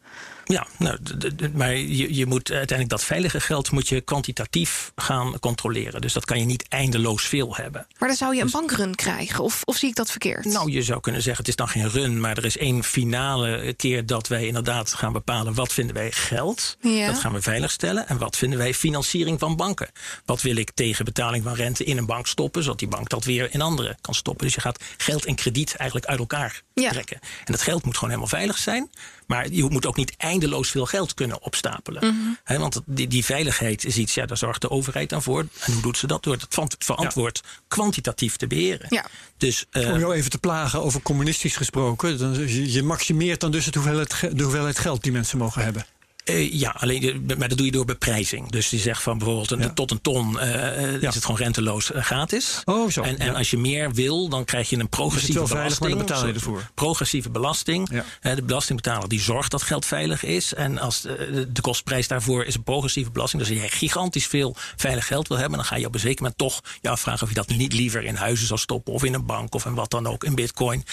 [0.53, 0.97] Ja, nou,
[1.53, 6.01] maar je, je moet uiteindelijk dat veilige geld moet je kwantitatief gaan controleren.
[6.01, 7.87] Dus dat kan je niet eindeloos veel hebben.
[7.97, 9.43] Maar dan zou je een bankrun krijgen.
[9.43, 10.45] Of, of zie ik dat verkeerd?
[10.45, 13.73] Nou, je zou kunnen zeggen, het is dan geen run, maar er is één finale
[13.77, 16.77] keer dat wij inderdaad gaan bepalen wat vinden wij geld.
[16.81, 17.05] Ja.
[17.07, 18.07] Dat gaan we veiligstellen.
[18.07, 19.89] En wat vinden wij financiering van banken?
[20.25, 23.23] Wat wil ik tegen betaling van rente in een bank stoppen, zodat die bank dat
[23.23, 24.45] weer in andere kan stoppen.
[24.45, 26.89] Dus je gaat geld en krediet eigenlijk uit elkaar Ja.
[26.89, 27.19] trekken.
[27.21, 28.89] En dat geld moet gewoon helemaal veilig zijn.
[29.29, 32.05] Maar je moet ook niet eindeloos veel geld kunnen opstapelen.
[32.05, 32.15] Mhm.
[32.43, 35.39] Hè, want die, die veiligheid is iets, ja, daar zorgt de overheid aan voor.
[35.65, 36.23] En hoe doet ze dat?
[36.23, 36.45] Door het
[36.79, 38.85] verantwoord kwantitatief te beheren.
[38.89, 39.05] Ja.
[39.37, 42.17] Dus, eh, Om jou even te plagen over communistisch gesproken.
[42.17, 45.63] Dan, je, je maximeert dan dus het hoeveelheid, ge- de hoeveelheid geld die mensen mogen
[45.63, 45.85] hebben.
[46.29, 48.51] Eh, ja, alleen, eh, maar dat doe je door beprijzing.
[48.51, 49.69] Dus die zegt van bijvoorbeeld een, Ja.
[49.73, 51.07] tot een ton eh, Ja.
[51.07, 52.61] is het gewoon renteloos gratis.
[52.65, 53.01] Oh, zo.
[53.01, 53.31] En, en Ja.
[53.33, 56.17] als je meer wil, dan krijg je een progressieve wel veilig, maar dan belasting.
[56.17, 56.71] betaal je ervoor.
[56.75, 57.89] Progressieve belasting.
[58.21, 58.35] Ja.
[58.35, 60.53] De belastingbetaler die zorgt dat geld veilig is.
[60.53, 63.41] En als de, de kostprijs daarvoor is een progressieve belasting.
[63.43, 66.21] Dus als je gigantisch veel veilig geld wil hebben, dan ga je op een zeker
[66.21, 68.93] moment toch je afvragen of je dat niet liever in huizen zal stoppen.
[68.93, 70.83] Of in een bank of in wat dan ook, in bitcoin.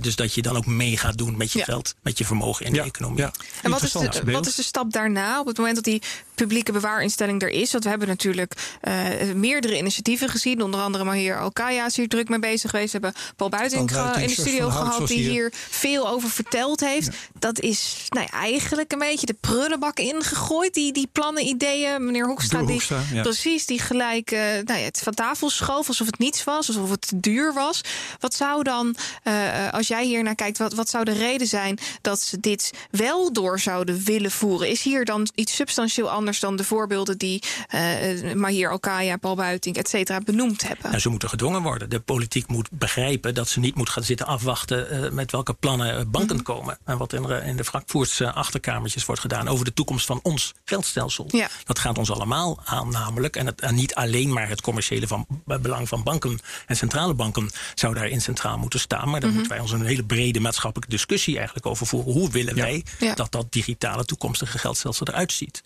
[0.00, 1.64] Dus dat je dan ook mee gaat doen met je Ja.
[1.64, 3.18] geld, met je vermogen in Ja, de economie.
[3.18, 3.32] ja.
[3.62, 5.40] en wat is, de, wat is de stap daarna?
[5.40, 6.02] Op het moment dat die
[6.36, 7.72] publieke bewaarinstelling er is.
[7.72, 8.94] Want we hebben natuurlijk uh,
[9.34, 10.62] meerdere initiatieven gezien.
[10.62, 12.92] Onder andere maar hier Alkaya is hier druk mee bezig geweest.
[12.92, 15.52] We hebben Paul Buitink in de studio gehad die hier.
[15.70, 17.08] veel over verteld heeft.
[17.38, 20.74] Dat is nou ja, eigenlijk een beetje de prullenbak ingegooid.
[20.74, 22.04] Die, die plannen, ideeën.
[22.04, 22.82] Meneer Hoekstra, die,
[23.22, 26.90] precies, die gelijk uh, nou ja, het van tafel schoof alsof het niets was, alsof
[26.90, 27.80] het te duur was.
[28.20, 31.78] Wat zou dan, uh, als jij hier naar kijkt, wat, wat zou de reden zijn
[32.00, 34.68] dat ze dit wel door zouden willen voeren?
[34.68, 37.42] Is hier dan iets substantieel anders dan de voorbeelden die
[37.74, 40.88] uh, Mahir Paul Buiting, et cetera, benoemd hebben?
[40.88, 41.90] Nou, ze moeten gedwongen worden.
[41.90, 46.10] De politiek moet begrijpen dat ze niet moet gaan zitten afwachten uh, met welke plannen
[46.10, 46.44] banken mhm.
[46.44, 46.78] komen.
[46.84, 50.54] En wat in de, in de Frankfurtse achterkamertjes wordt gedaan over de toekomst van ons
[50.64, 51.26] geldstelsel.
[51.28, 51.48] Ja.
[51.64, 53.36] Dat gaat ons allemaal aan, namelijk.
[53.36, 57.50] En, het, en niet alleen maar het commerciële van, belang van banken en centrale banken
[57.74, 59.10] zou daarin centraal moeten staan.
[59.10, 59.38] Maar dan mhm.
[59.38, 62.12] moeten wij ons een hele brede maatschappelijke discussie eigenlijk over voeren.
[62.12, 65.62] Hoe willen wij dat dat digitale toekomstige geldstelsel eruit ziet?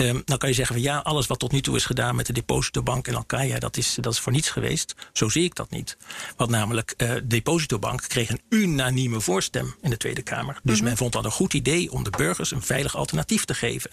[0.00, 2.26] Um, dan kan je zeggen van ja, alles wat tot nu toe is gedaan met
[2.26, 4.94] de depositobank en Alkaya, dat is, dat is voor niets geweest.
[5.12, 5.96] Zo zie ik dat niet.
[6.36, 10.60] Want namelijk, uh, depositobank kreeg een unanieme voorstem in de Tweede Kamer.
[10.62, 10.84] Dus mhm.
[10.84, 13.90] men vond dat een goed idee om de burgers een veilig alternatief te geven.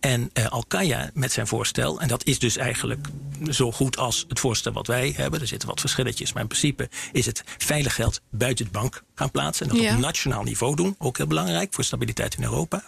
[0.00, 3.06] En uh, Alkaya met zijn voorstel, en dat is dus eigenlijk
[3.50, 5.40] zo goed als het voorstel wat wij hebben.
[5.40, 9.30] Er zitten wat verschilletjes, maar in principe is het veilig geld buiten de bank gaan
[9.30, 9.68] plaatsen.
[9.68, 10.94] En dat op nationaal niveau doen.
[10.98, 12.84] Ook heel belangrijk voor stabiliteit in Europa.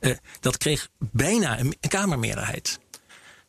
[0.00, 2.78] Uh, dat kreeg bijna een Kamermeerderheid.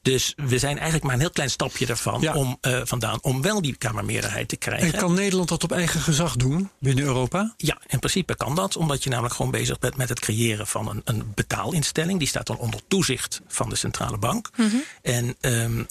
[0.02, 3.62] Dus we zijn eigenlijk maar een heel klein stapje ervan om, uh, vandaan om wel
[3.62, 4.94] die Kamermeerderheid te krijgen.
[4.94, 7.54] En kan Nederland dat op eigen gezag doen binnen Europa?
[7.58, 10.90] Ja, in principe kan dat, omdat je namelijk gewoon bezig bent met het creëren van
[10.90, 12.20] een, een betaalinstelling.
[12.20, 14.50] Die staat dan onder toezicht van de centrale bank.
[14.56, 14.76] Mhm.
[15.02, 15.86] En um, uh,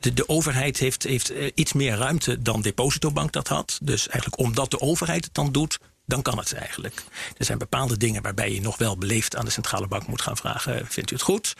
[0.00, 3.78] de, de overheid heeft, heeft uh, iets meer ruimte dan Depositobank dat had.
[3.82, 7.04] Dus eigenlijk omdat de overheid het dan doet, dan kan het eigenlijk.
[7.36, 10.36] Er zijn bepaalde dingen waarbij je nog wel beleefd aan de centrale bank moet gaan
[10.36, 11.54] vragen: vindt u het goed?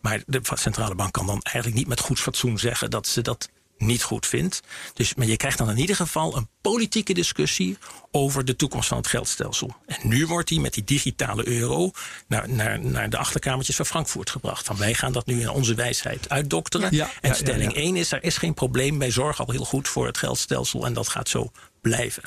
[0.00, 3.48] Maar de centrale bank kan dan eigenlijk niet met goed fatsoen zeggen dat ze dat
[3.78, 4.60] niet goed vindt.
[4.94, 7.78] Dus, maar je krijgt dan in ieder geval een politieke discussie
[8.10, 9.76] over de toekomst van het geldstelsel.
[9.86, 11.90] En nu wordt die met die digitale euro
[12.26, 14.66] naar, naar, naar de achterkamertjes van Frankfurt gebracht.
[14.66, 16.94] Van wij gaan dat nu in onze wijsheid uitdokteren.
[16.94, 18.98] Ja, en stelling 1 is, er is geen probleem.
[18.98, 22.22] Wij zorgen al heel goed voor het geldstelsel en dat gaat zo blijven.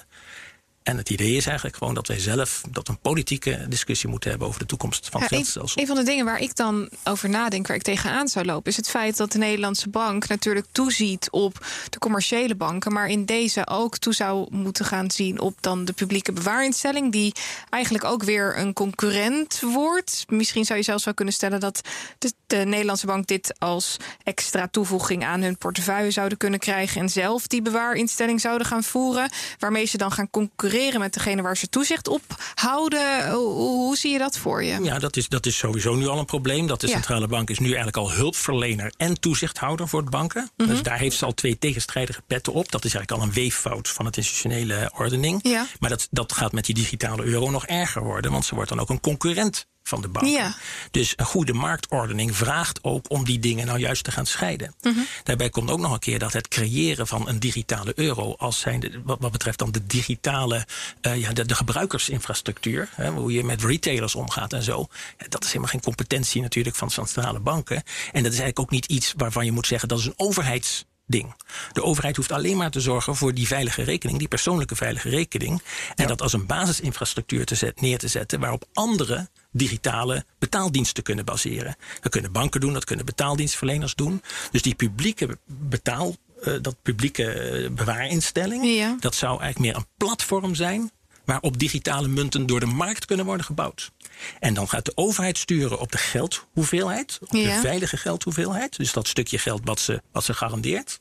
[0.89, 4.47] En het idee is eigenlijk gewoon dat wij zelf dat een politieke discussie moeten hebben
[4.47, 5.81] over de toekomst van het geldstelsel.
[5.81, 8.77] Een, van de dingen waar ik dan over nadenk, waar ik tegenaan zou lopen, is
[8.77, 13.67] het feit dat de Nederlandse bank natuurlijk toeziet op de commerciële banken, maar in deze
[13.67, 17.33] ook toe zou moeten gaan zien op dan de publieke bewaarinstelling, die
[17.69, 20.25] eigenlijk ook weer een concurrent wordt.
[20.27, 21.81] Misschien zou je zelfs wel kunnen stellen dat
[22.17, 27.09] de, de Nederlandse bank dit als extra toevoeging aan hun portefeuille zouden kunnen krijgen en
[27.09, 31.69] zelf die bewaarinstelling zouden gaan voeren, waarmee ze dan gaan concurreren met degene waar ze
[31.69, 32.21] toezicht op
[32.53, 33.31] houden.
[33.31, 34.79] Hoe, hoe, zie je dat voor je?
[34.83, 36.67] Ja, dat is, dat is sowieso nu al een probleem.
[36.67, 40.49] Dat de centrale bank is nu eigenlijk al hulpverlener en toezichthouder voor de banken.
[40.57, 40.69] Mhm.
[40.69, 42.71] Dus daar heeft ze al twee tegenstrijdige petten op.
[42.71, 45.39] Dat is eigenlijk al een weeffout van het institutionele ordening.
[45.43, 45.65] Ja.
[45.79, 48.31] Maar dat, dat gaat met die digitale euro nog erger worden.
[48.31, 50.25] Want ze wordt dan ook een concurrent van de bank.
[50.25, 50.55] Ja.
[50.91, 54.73] Dus een goede marktordening vraagt ook om die dingen nou juist te gaan scheiden.
[54.81, 54.99] Mhm.
[55.23, 59.01] Daarbij komt ook nog een keer dat het creëren van een digitale euro, als zijn
[59.03, 60.65] wat, wat betreft dan de digitale,
[61.01, 64.87] uh, ja, de, de, gebruikersinfrastructuur, hè, hoe je met retailers omgaat en zo,
[65.29, 67.83] dat is helemaal geen competentie natuurlijk van centrale banken.
[68.11, 70.85] En dat is eigenlijk ook niet iets waarvan je moet zeggen dat is een overheids
[71.09, 71.35] ding.
[71.71, 75.61] De overheid hoeft alleen maar te zorgen voor die veilige rekening, die persoonlijke veilige rekening.
[75.95, 81.25] En dat als een basisinfrastructuur te zet, neer te zetten waarop andere digitale betaaldiensten kunnen
[81.25, 81.75] baseren.
[82.01, 84.21] Dat kunnen banken doen, dat kunnen betaaldienstverleners doen.
[84.51, 90.55] Dus die publieke betaal, uh, dat publieke uh, bewaarinstelling, dat zou eigenlijk meer een platform
[90.55, 90.91] zijn
[91.25, 93.91] waarop digitale munten door de markt kunnen worden gebouwd.
[94.39, 98.77] En dan gaat de overheid sturen op de geldhoeveelheid, op de veilige geldhoeveelheid.
[98.77, 100.99] Dus dat stukje geld wat ze, wat ze garandeert.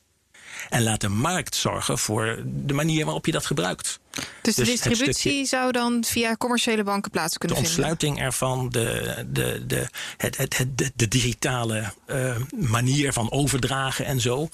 [0.69, 3.99] En laat de markt zorgen voor de manier waarop je dat gebruikt.
[4.41, 7.75] Dus, de dus distributie zou dan via commerciële banken plaats kunnen vinden?
[7.75, 13.31] De ontsluiting ervan, de, de, de, het, het, het, de, de digitale uh, manier van
[13.31, 14.49] overdragen en zo,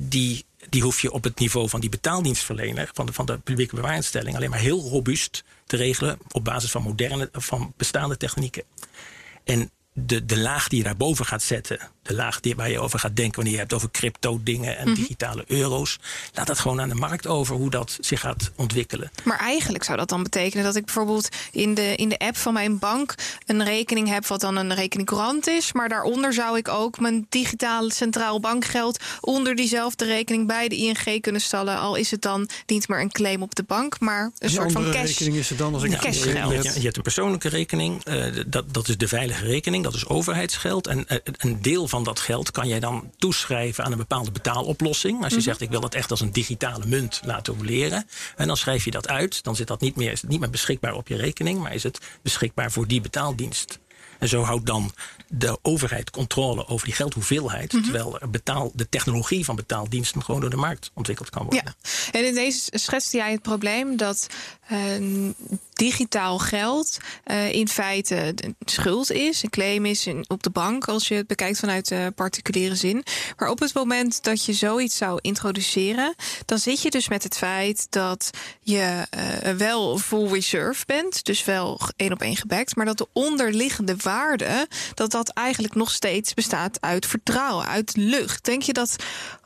[0.00, 3.74] die, die hoef je op het niveau van die betaaldienstverlener, van de, van de publieke
[3.74, 8.64] bewaarinstelling, alleen maar heel robuust te regelen op basis van moderne, van bestaande technieken.
[9.44, 12.98] En de, de laag die je daarboven gaat zetten, de laag die, waar je over
[12.98, 14.94] gaat denken wanneer je hebt over crypto-dingen en mhm.
[14.94, 15.98] digitale euro's,
[16.32, 19.10] laat dat gewoon aan de markt over hoe dat zich gaat ontwikkelen.
[19.24, 22.52] Maar eigenlijk zou dat dan betekenen dat ik bijvoorbeeld in de, in de app van
[22.52, 23.14] mijn bank
[23.46, 27.26] een rekening heb, wat dan een rekening courant is, maar daaronder zou ik ook mijn
[27.28, 31.78] digitale centraal bankgeld onder diezelfde rekening bij de ING kunnen stallen.
[31.78, 34.90] Al is het dan niet meer een claim op de bank, maar een, soort van
[34.90, 35.06] cash.
[35.06, 36.64] rekening is het dan als ik cashgeld.
[36.64, 40.06] Je, je, hebt een persoonlijke rekening, uh, dat, dat is de veilige rekening dat is
[40.06, 40.86] overheidsgeld.
[40.86, 45.18] En eh, een deel van dat geld kan jij dan toeschrijven aan een bepaalde betaaloplossing.
[45.22, 45.44] Als je Mhm.
[45.44, 48.06] zegt, ik wil dat echt als een digitale munt laten roleren.
[48.36, 49.44] En dan schrijf je dat uit.
[49.44, 51.82] Dan zit dat niet meer, is het niet meer beschikbaar op je rekening, maar is
[51.82, 53.78] het beschikbaar voor die betaaldienst.
[54.18, 54.92] En zo houdt dan
[55.28, 57.72] de overheid controle over die geldhoeveelheid.
[57.72, 57.82] Mhm.
[57.82, 61.62] Terwijl er betaal, de technologie van betaaldiensten gewoon door de markt ontwikkeld kan worden.
[61.64, 64.26] Ja, en in deze schetste jij het probleem dat
[64.66, 64.78] eh,
[65.74, 71.08] digitaal geld eh, in feite een schuld is, een claim is op de bank, als
[71.08, 73.04] je het bekijkt vanuit de particuliere zin.
[73.36, 77.36] Maar op het moment dat je zoiets zou introduceren, dan zit je dus met het
[77.36, 82.86] feit dat je eh, wel full reserve bent, dus wel één op één gebackt, maar
[82.86, 88.44] dat de onderliggende waarde, dat dat eigenlijk nog steeds bestaat uit vertrouwen, uit lucht.
[88.44, 88.96] Denk je dat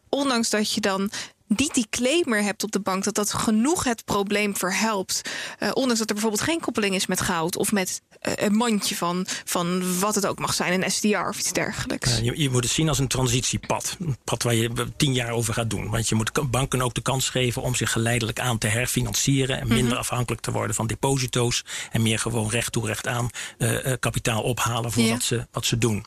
[0.08, 1.10] ondanks dat je dan
[1.48, 5.20] niet die claimer hebt op de bank, dat dat genoeg het probleem verhelpt.
[5.58, 8.96] Eh, ondanks dat er bijvoorbeeld geen koppeling is met goud of met eh, een mandje
[8.96, 12.10] van, van wat het ook mag zijn, een SDR of iets dergelijks.
[12.16, 13.96] Ja, je, je moet het zien als een transitiepad.
[14.00, 15.90] Een pad waar je tien jaar over gaat doen.
[15.90, 19.60] Want je moet banken ook de kans geven om zich geleidelijk aan te herfinancieren.
[19.60, 21.64] En minder afhankelijk te worden van deposito's.
[21.92, 25.10] En meer gewoon recht toe recht aan eh, kapitaal ophalen voor Ja.
[25.12, 26.04] wat, ze, wat ze doen.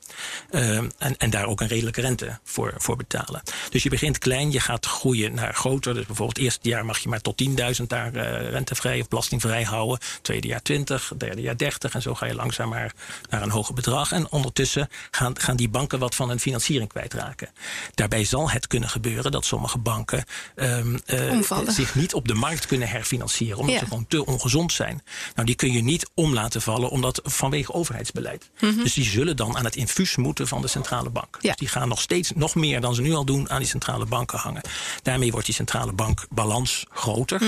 [0.49, 3.41] Eh, en, en daar ook een redelijke rente voor, voor betalen.
[3.69, 5.93] Dus je begint klein, je gaat groeien naar groter.
[5.93, 7.43] Dus bijvoorbeeld het eerste jaar mag je maar tot
[7.79, 9.99] 10.000 daar eh, rentevrij of belastingvrij houden.
[10.21, 11.93] Tweede jaar 20, derde jaar 30.
[11.93, 12.93] En zo ga je langzaam maar
[13.29, 14.11] naar een hoger bedrag.
[14.11, 17.49] En ondertussen gaan, gaan die banken wat van hun financiering kwijtraken.
[17.95, 20.25] Daarbij zal het kunnen gebeuren dat sommige banken
[20.55, 23.57] ehm, eh, zich niet op de markt kunnen herfinancieren.
[23.57, 23.79] Omdat Ja.
[23.79, 25.03] ze gewoon te ongezond zijn.
[25.35, 28.49] Nou, die kun je niet om laten vallen omdat vanwege overheidsbeleid.
[28.59, 31.37] Dus die zullen dan aan het infuus moeten van de centrale bank.
[31.41, 31.47] Ja.
[31.49, 34.05] Dus die gaan nog steeds nog meer dan ze nu al doen aan die centrale
[34.05, 34.61] banken hangen.
[35.03, 37.41] Daarmee wordt die centrale bankbalans groter.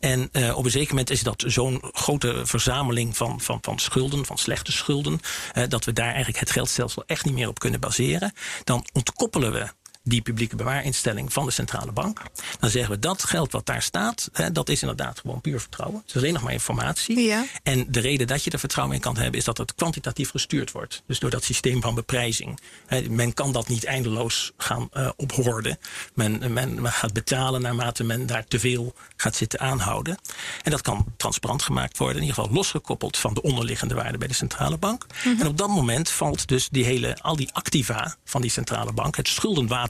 [0.00, 4.26] En eh, op een zeker moment is dat zo'n grote verzameling van, van, van schulden,
[4.26, 5.20] van slechte schulden,
[5.52, 8.32] eh, dat we daar eigenlijk het geldstelsel echt niet meer op kunnen baseren.
[8.64, 9.66] Dan ontkoppelen we
[10.02, 12.20] die publieke bewaarinstelling van de centrale bank.
[12.60, 16.00] Dan zeggen we dat geld wat daar staat, hè, dat is inderdaad gewoon puur vertrouwen.
[16.00, 17.20] Het is alleen nog maar informatie.
[17.20, 17.44] Ja.
[17.62, 20.72] En de reden dat je er vertrouwen in kan hebben, is dat het kwantitatief gestuurd
[20.72, 21.02] wordt.
[21.06, 22.60] Dus door dat systeem van beprijzing.
[22.86, 25.78] Hè, men kan dat niet eindeloos gaan eh ophorden.
[26.14, 30.18] Men, men, men gaat betalen naarmate men daar te veel gaat zitten aanhouden.
[30.62, 34.28] En dat kan transparant gemaakt worden, in ieder geval losgekoppeld van de onderliggende waarde bij
[34.28, 35.06] de centrale bank.
[35.38, 39.16] En op dat moment valt dus die hele, al die activa van die centrale bank,
[39.16, 39.28] het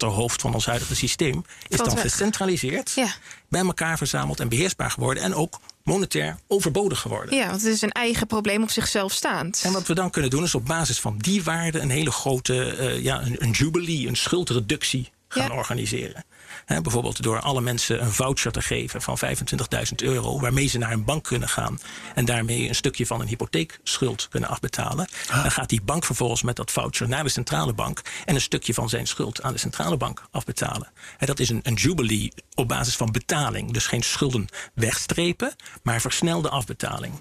[0.00, 2.10] schuldenwaterhoofd van ons huidige systeem, is Valt dan weg.
[2.12, 3.14] gecentraliseerd, Ja.
[3.48, 5.22] bij elkaar verzameld en beheersbaar geworden.
[5.22, 7.34] En ook monetair overbodig geworden.
[7.36, 9.62] Ja, want het is een eigen probleem op zichzelf staand.
[9.64, 12.64] En wat we dan kunnen doen is op basis van die waarde een hele grote
[12.64, 15.56] eh, ja, een, een jubilee, een schuldreductie gaan Ja.
[15.56, 16.24] organiseren.
[16.66, 21.04] Bijvoorbeeld door alle mensen een voucher te geven van 25.000 euro, waarmee ze naar een
[21.04, 21.78] bank kunnen gaan
[22.14, 25.08] en daarmee een stukje van een hypotheekschuld kunnen afbetalen.
[25.42, 28.74] Dan gaat die bank vervolgens met dat voucher naar de centrale bank en een stukje
[28.74, 30.92] van zijn schuld aan de centrale bank afbetalen.
[31.18, 33.72] En dat is een, een jubilee op basis van betaling.
[33.72, 37.12] Dus geen schulden wegstrepen, maar versnelde afbetaling.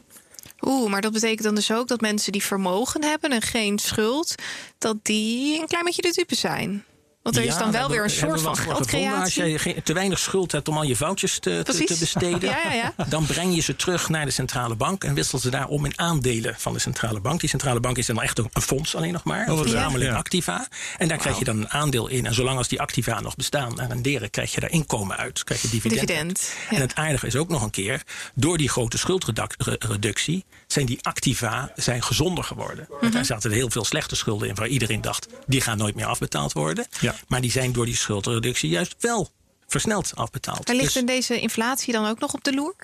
[0.62, 4.36] Oeh, maar dat betekent dan dus ook dat mensen die vermogen hebben en geen schuld,
[4.78, 6.84] dat die een klein beetje de dupe zijn.
[7.22, 8.80] Want er is dan daar wel weer een soort van gevonden.
[8.80, 9.74] Als geldcreatie.
[9.76, 13.06] je te weinig schuld hebt om al je foutjes te, te, besteden, Ja, ja, ja.
[13.08, 16.56] dan breng je ze terug naar de centrale bank en wisselt ze daarom in aandelen
[16.58, 17.40] van de centrale bank.
[17.40, 20.12] Die centrale bank is dan echt een een fonds alleen nog maar, een wat verzameling
[20.12, 20.18] ja.
[20.18, 20.68] activa.
[20.98, 22.26] En daar krijg je dan een aandeel in.
[22.26, 25.44] En zolang als die activa nog bestaan en renderen, krijg je daar inkomen uit.
[25.44, 26.08] Krijg je dividend.
[26.08, 26.76] Dividend, ja.
[26.76, 28.04] En het aardige is ook nog een keer,
[28.34, 32.86] door die grote schuldreductie zijn die activa zijn gezonder geworden.
[32.90, 33.00] Mhm.
[33.02, 35.96] Want Daar zaten er heel veel slechte schulden in waar iedereen dacht, die gaan nooit
[35.96, 36.86] meer afbetaald worden.
[37.00, 37.16] Ja.
[37.28, 39.30] Maar die zijn door die schuldreductie juist wel
[39.68, 40.68] versneld afbetaald.
[40.68, 42.76] Maar ligt Dus in deze inflatie dan ook nog op de loer?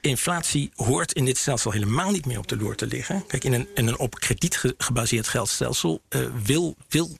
[0.00, 3.26] inflatie hoort in dit stelsel helemaal niet meer op de loer te liggen.
[3.26, 7.16] Kijk, in een, in een op krediet ge- gebaseerd geldstelsel eh, wil, wil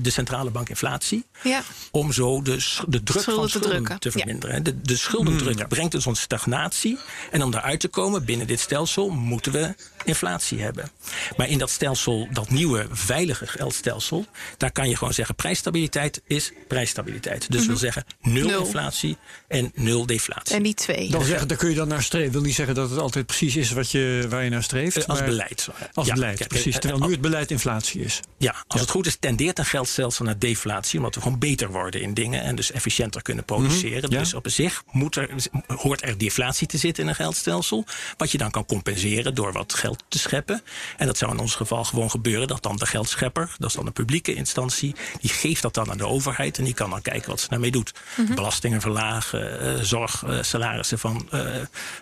[0.00, 1.24] de centrale bank inflatie.
[1.42, 1.62] Ja.
[1.90, 2.50] Om zo de,
[2.88, 3.98] de druk Schulden van te schulden drukken.
[4.00, 4.14] te Ja.
[4.14, 4.62] verminderen.
[4.62, 6.98] De, de schuldendruk brengt dus ons stagnatie.
[7.30, 10.90] En om daaruit te komen binnen dit stelsel moeten we inflatie hebben.
[11.36, 14.26] Maar in dat stelsel, dat nieuwe veilige geldstelsel,
[14.56, 17.50] daar kan je gewoon zeggen: prijsstabiliteit is prijsstabiliteit.
[17.52, 18.46] Dus wil zeggen nul, Mhm.
[18.46, 18.64] Nul.
[18.64, 19.16] inflatie
[19.48, 20.54] en nul deflatie.
[20.56, 21.10] En die twee.
[21.10, 22.32] Dan zeggen, daar kun je dan naar streven.
[22.32, 24.96] wil niet zeggen dat het altijd precies is wat je, waar je naar streeft.
[24.96, 25.68] Eh, als maar beleid.
[25.94, 26.74] Als Ja, beleid, kijk, precies.
[26.74, 28.20] eh, Terwijl eh, nu het beleid inflatie is.
[28.38, 32.00] Ja, als het goed is, tendeert een geldstelsel naar deflatie, omdat we gewoon beter worden
[32.00, 34.02] in dingen en dus efficiënter kunnen produceren.
[34.02, 34.18] Mhm, ja.
[34.18, 35.30] Dus op zich moet er,
[35.66, 37.84] hoort er deflatie te zitten in een geldstelsel,
[38.16, 40.62] wat je dan kan compenseren door wat geld te scheppen.
[40.96, 43.86] En dat zou in ons geval gewoon gebeuren dat dan de geldschepper, dat is dan
[43.86, 47.30] een publieke instantie, die geeft dat dan aan de overheid en die kan dan kijken
[47.30, 47.92] wat ze daarmee doet.
[48.16, 48.34] Mhm.
[48.34, 51.56] Belastingen verlagen, eh, zorg, eh, salarissen van eh,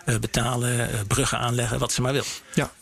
[0.05, 2.25] eh, betalen, bruggen aanleggen, wat ze maar wil.
[2.55, 2.73] Ja.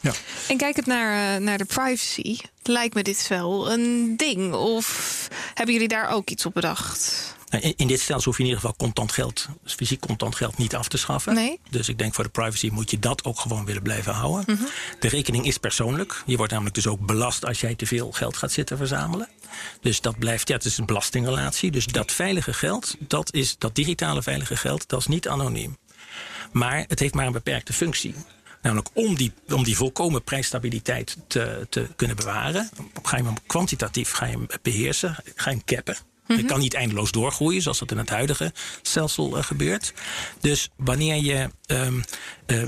[0.00, 0.12] Ja.
[0.48, 2.38] En kijk het naar, eh, naar de privacy.
[2.62, 4.54] Lijkt me dit wel een ding?
[4.54, 7.36] Of hebben jullie daar ook iets op bedacht?
[7.50, 10.58] Nou, In, dit stelsel hoef je in ieder geval contant geld, dus fysiek contant geld,
[10.58, 11.34] niet af te schaffen.
[11.34, 11.60] Nee.
[11.70, 14.58] Dus ik denk voor de privacy moet je dat ook gewoon willen blijven houden.
[14.98, 16.22] De rekening is persoonlijk.
[16.26, 19.28] Je wordt namelijk dus ook belast als jij te veel geld gaat zitten verzamelen.
[19.80, 21.70] Dus dat blijft, ja, het is een belastingrelatie.
[21.70, 25.76] Dus dat veilige geld, dat is dat digitale veilige geld, dat is niet anoniem.
[26.52, 28.14] Maar het heeft maar een beperkte functie.
[28.62, 32.70] Namelijk om die, om die volkomen prijsstabiliteit te, te kunnen bewaren,
[33.02, 35.96] ga je hem kwantitatief ga je hem beheersen, ga je hem cappen.
[36.36, 38.52] Je kan niet eindeloos doorgroeien, zoals dat in het huidige
[38.82, 39.92] stelsel eh, gebeurt.
[40.40, 42.00] Dus wanneer je ehm,
[42.46, 42.62] eh,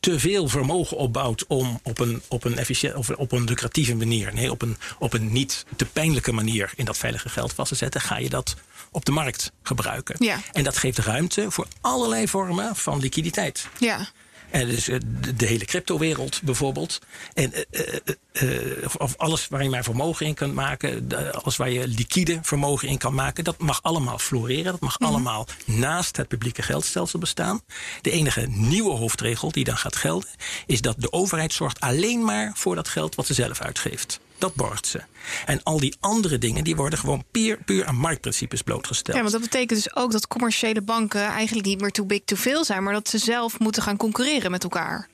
[0.00, 4.34] te veel vermogen opbouwt om op een, op een, efficiënt, of op een lucratieve manier,
[4.34, 7.74] nee, op een, op een niet te pijnlijke manier in dat veilige geld vast te
[7.74, 8.56] zetten, ga je dat
[8.90, 10.16] op de markt gebruiken.
[10.18, 10.40] Ja.
[10.52, 13.68] En dat geeft ruimte voor allerlei vormen van liquiditeit.
[13.78, 14.08] Ja.
[14.50, 14.98] En dus eh,
[15.36, 17.00] de, hele cryptowereld bijvoorbeeld.
[17.34, 17.96] En eh,
[18.32, 21.08] eh, of, alles waar je maar vermogen in kunt maken.
[21.32, 23.44] alles waar je liquide vermogen in kan maken.
[23.44, 24.72] Dat mag allemaal floreren.
[24.72, 27.60] Dat mag allemaal naast het publieke geldstelsel bestaan.
[28.00, 30.28] De enige nieuwe hoofdregel die dan gaat gelden.
[30.66, 34.20] Is dat de overheid zorgt alleen maar voor dat geld wat ze zelf uitgeeft.
[34.38, 35.02] Dat borgt ze.
[35.46, 39.16] En al die andere dingen die worden gewoon puur, puur aan marktprincipes blootgesteld.
[39.16, 42.36] ja, want dat betekent dus ook dat commerciële banken eigenlijk niet meer too big to
[42.36, 45.08] veel zijn, maar dat ze zelf moeten gaan concurreren met elkaar.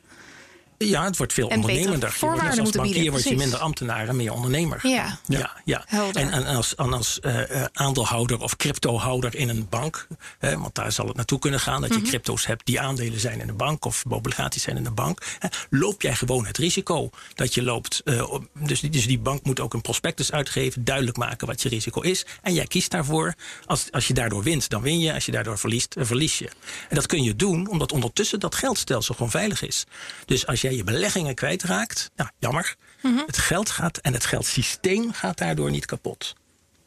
[0.88, 2.16] Ja, het wordt veel En ondernemender.
[2.20, 4.80] Je wordt net als moeten bankier bieden, word je minder ambtenaar en meer ondernemer.
[4.82, 5.18] Ja.
[5.26, 5.84] ja, ja.
[6.12, 10.06] En, en als, en als eh, eh, aandeelhouder of cryptohouder in een bank,
[10.38, 12.06] hè, want daar zal het naartoe kunnen gaan, dat je Mhm.
[12.06, 15.48] crypto's hebt die aandelen zijn in een bank of obligaties zijn in een bank, hè,
[15.70, 18.00] loop jij gewoon het risico dat je loopt.
[18.04, 21.62] eh, op- dus, die- dus die bank moet ook een prospectus uitgeven, duidelijk maken wat
[21.62, 22.26] je risico is.
[22.42, 23.34] En jij kiest daarvoor.
[23.66, 25.14] Als, als je daardoor wint, dan win je.
[25.14, 26.48] Als je daardoor verliest, dan verlies je.
[26.88, 29.84] En dat kun je doen omdat ondertussen dat geldstelsel gewoon veilig is.
[30.26, 32.76] Dus als jij je beleggingen kwijtraakt, nou jammer.
[33.02, 33.16] Mhm.
[33.26, 36.34] Het geld gaat en het geldsysteem gaat daardoor niet kapot.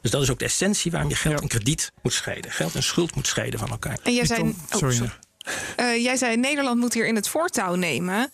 [0.00, 1.40] Dus dat is ook de essentie waarom je geld Ja.
[1.40, 2.50] en krediet moet scheiden.
[2.50, 3.98] Geld en schuld moet scheiden van elkaar.
[4.02, 4.94] En jij zei, oh, sorry.
[4.94, 5.12] sorry.
[5.76, 8.30] Eh, jij zei Nederland moet hier in het voortouw nemen.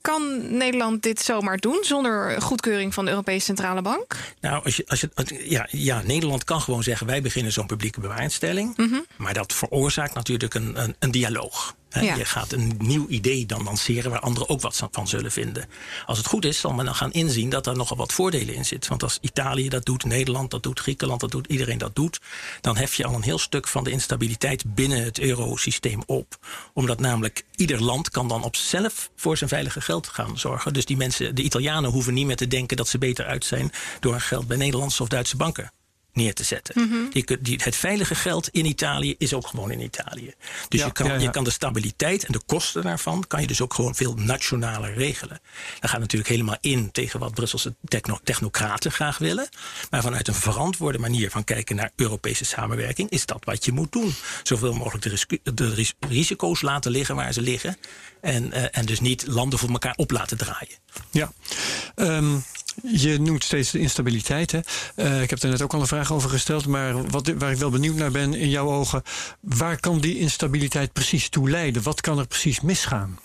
[0.00, 4.16] Kan Nederland dit zomaar doen zonder goedkeuring van de Europese Centrale Bank?
[4.40, 5.10] Nou, als je, als je,
[5.50, 8.76] ja, ja, Nederland kan gewoon zeggen: wij beginnen zo'n publieke bewaarinstelling.
[9.16, 11.74] Maar dat veroorzaakt natuurlijk een, een, een dialoog.
[12.00, 12.14] Ja.
[12.14, 15.68] Je gaat een nieuw idee dan lanceren waar anderen ook wat van zullen vinden.
[16.06, 18.64] Als het goed is, zal men dan gaan inzien dat er nogal wat voordelen in
[18.64, 18.90] zitten.
[18.90, 22.20] Want als Italië dat doet, Nederland dat doet, Griekenland dat doet, iedereen dat doet,
[22.60, 26.36] dan hef je al een heel stuk van de instabiliteit binnen het eurosysteem op.
[26.72, 30.72] Omdat namelijk ieder land kan dan op zelf voor zijn veilige geld gaan zorgen.
[30.72, 33.72] Dus die mensen, de Italianen, hoeven niet meer te denken dat ze beter uit zijn
[34.00, 35.72] door hun geld bij Nederlandse of Duitse banken
[36.12, 37.10] neer te zetten.
[37.10, 40.34] Die kun- die, het veilige geld in Italië is ook gewoon in Italië.
[40.68, 41.20] Dus Ja, je, kan, ja, ja.
[41.20, 43.24] je kan de stabiliteit en de kosten daarvan...
[43.26, 45.40] kan je dus ook gewoon veel nationaler regelen.
[45.80, 49.48] Dat gaat natuurlijk helemaal in tegen wat Brusselse techno- technocraten graag willen.
[49.90, 53.10] Maar vanuit een verantwoorde manier van kijken naar Europese samenwerking...
[53.10, 54.14] is dat wat je moet doen.
[54.42, 55.04] Zoveel mogelijk
[55.42, 57.76] de, de ris- risico's laten liggen waar ze liggen.
[58.20, 60.76] En, eh, en dus niet landen voor elkaar op laten draaien.
[61.10, 61.32] Ja.
[61.94, 62.36] Ehm,
[62.82, 64.52] je noemt steeds de instabiliteit.
[64.96, 66.66] Eh, ik heb er net ook al een vraag over gesteld.
[66.66, 69.02] Maar wat, waar ik wel benieuwd naar ben in jouw ogen.
[69.40, 71.82] Waar kan die instabiliteit precies toe leiden?
[71.82, 73.18] Wat kan er precies misgaan?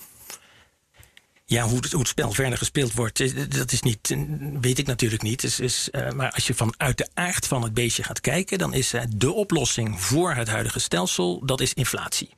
[1.45, 4.15] Ja, hoe het, spel verder gespeeld wordt, is- dat is niet,
[4.61, 5.43] weet ik natuurlijk niet.
[5.43, 8.73] Is, is, eh, maar als je vanuit de aard van het beestje gaat kijken, dan
[8.73, 12.29] is eh, de oplossing voor het huidige stelsel, dat is inflatie.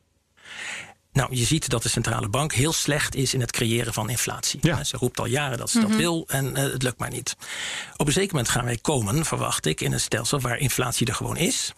[1.14, 4.60] Nou, je ziet dat de centrale bank heel slecht is in het creëren van inflatie.
[4.62, 4.84] Ja.
[4.84, 7.36] Ze roept al jaren dat ze dat wil en eh, het lukt maar niet.
[7.97, 11.16] Op een zeker moment gaan wij komen, verwacht ik, in een stelsel waar inflatie er
[11.16, 11.74] gewoon is.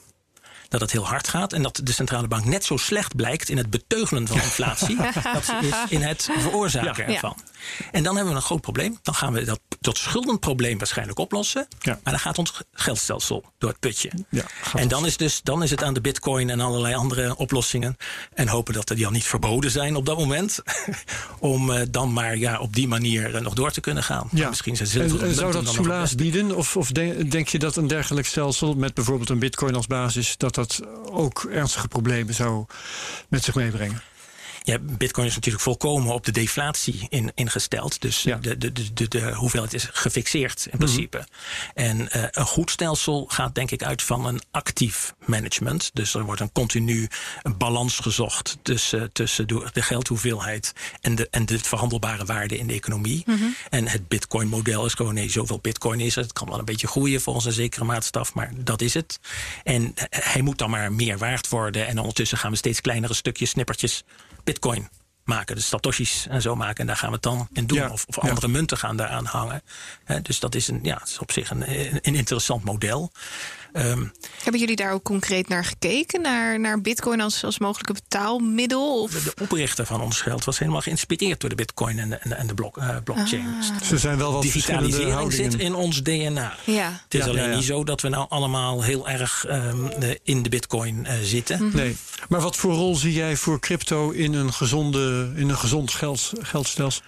[0.67, 3.57] Dat het heel hard gaat en dat de centrale bank net zo slecht blijkt in
[3.57, 4.95] het beteugelen van inflatie.
[5.33, 7.13] dat ze is in het veroorzaken Ja.
[7.13, 7.37] ervan.
[7.91, 8.99] En dan hebben we een groot probleem.
[9.01, 11.67] Dan gaan we dat, dat schuldenprobleem waarschijnlijk oplossen.
[11.79, 11.99] Ja.
[12.03, 14.11] Maar dan gaat ons geldstelsel door het putje.
[14.29, 14.43] Ja,
[14.73, 17.97] en dan is, dus, dan is het aan de bitcoin en allerlei andere oplossingen.
[18.33, 20.59] En hopen dat die al niet verboden zijn op dat moment.
[21.39, 24.29] Om eh, dan maar ja, op die manier eh, nog door te kunnen gaan.
[24.31, 26.55] Misschien zijn zilveren en zou munten dat soelaas bieden?
[26.55, 30.37] Of, of de- denk je dat een dergelijk stelsel met bijvoorbeeld een bitcoin als basis...
[30.37, 32.65] dat dat ook ernstige problemen zou
[33.27, 34.01] met zich meebrengen?
[34.63, 38.01] Ja, Bitcoin is natuurlijk volkomen op de deflatie in, ingesteld.
[38.01, 38.35] Dus Ja.
[38.35, 38.43] Mhm.
[38.43, 41.27] de, de, de, de, de hoeveelheid is gefixeerd in principe.
[41.73, 45.89] En eh, een goed stelsel gaat denk ik uit van een actief management.
[45.93, 47.07] Dus er wordt een continu
[47.57, 53.23] balans gezocht tussen, tussen de geldhoeveelheid en de, en de verhandelbare waarde in de economie.
[53.25, 53.43] Mhm.
[53.69, 56.21] En het Bitcoin-model is gewoon nee, zoveel Bitcoin is er.
[56.21, 59.19] Het kan wel een beetje groeien volgens een zekere maatstaf, maar dat is het.
[59.63, 61.87] En hij moet dan maar meer waard worden.
[61.87, 64.03] En ondertussen gaan we steeds kleinere stukjes, snippertjes
[64.43, 64.89] Bitcoin
[65.23, 65.55] maken.
[65.55, 66.77] Dus satoshis en zo maken.
[66.77, 67.77] En daar gaan we het dan in doen.
[67.77, 67.89] Ja.
[67.89, 69.61] Of, of andere munten gaan daaraan hangen.
[70.21, 71.63] Dus dat is, een, ja, is op zich een,
[72.07, 73.11] een interessant model.
[73.73, 74.03] Ehm,
[74.43, 76.21] Hebben jullie daar ook concreet naar gekeken?
[76.21, 79.01] Naar, naar bitcoin als, als mogelijke betaalmiddel?
[79.01, 79.11] Of?
[79.11, 82.47] de, de oprichter van ons geld was helemaal geïnspireerd door de bitcoin en de, en
[82.47, 83.45] de, blok, eh, blockchain.
[83.79, 85.51] Dus Ze zijn wel wat Digitalisering houdingen.
[85.51, 86.55] zit in ons DNA.
[86.65, 87.01] Ja.
[87.03, 87.55] Het is Ja, alleen ja, ja.
[87.55, 91.69] niet zo dat we nou allemaal heel erg ehm, eh, in de bitcoin eh, zitten.
[91.73, 91.95] Nee.
[92.29, 96.31] Maar wat voor rol zie jij voor crypto in een, gezonde, in een gezond geld,
[96.41, 97.03] geldstelsel?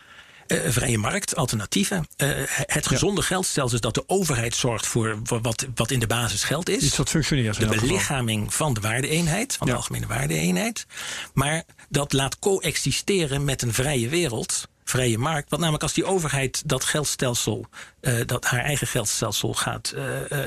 [0.47, 2.07] Eh, vrije markt, alternatieven.
[2.17, 6.43] Eh, het gezonde geldstelsel is dat de overheid zorgt voor wat, wat in de basis
[6.43, 6.83] geld is.
[6.83, 7.59] Iets wat functioneert.
[7.59, 9.77] de belichaming van de waardeeenheid, van de Ja.
[9.79, 10.85] algemene waardeeenheid.
[11.33, 15.49] Maar dat laat coexisteren met een vrije wereld, vrije markt.
[15.49, 17.65] Want namelijk als die overheid dat geldstelsel,
[18.01, 19.93] eh, dat haar eigen geldstelsel gaat,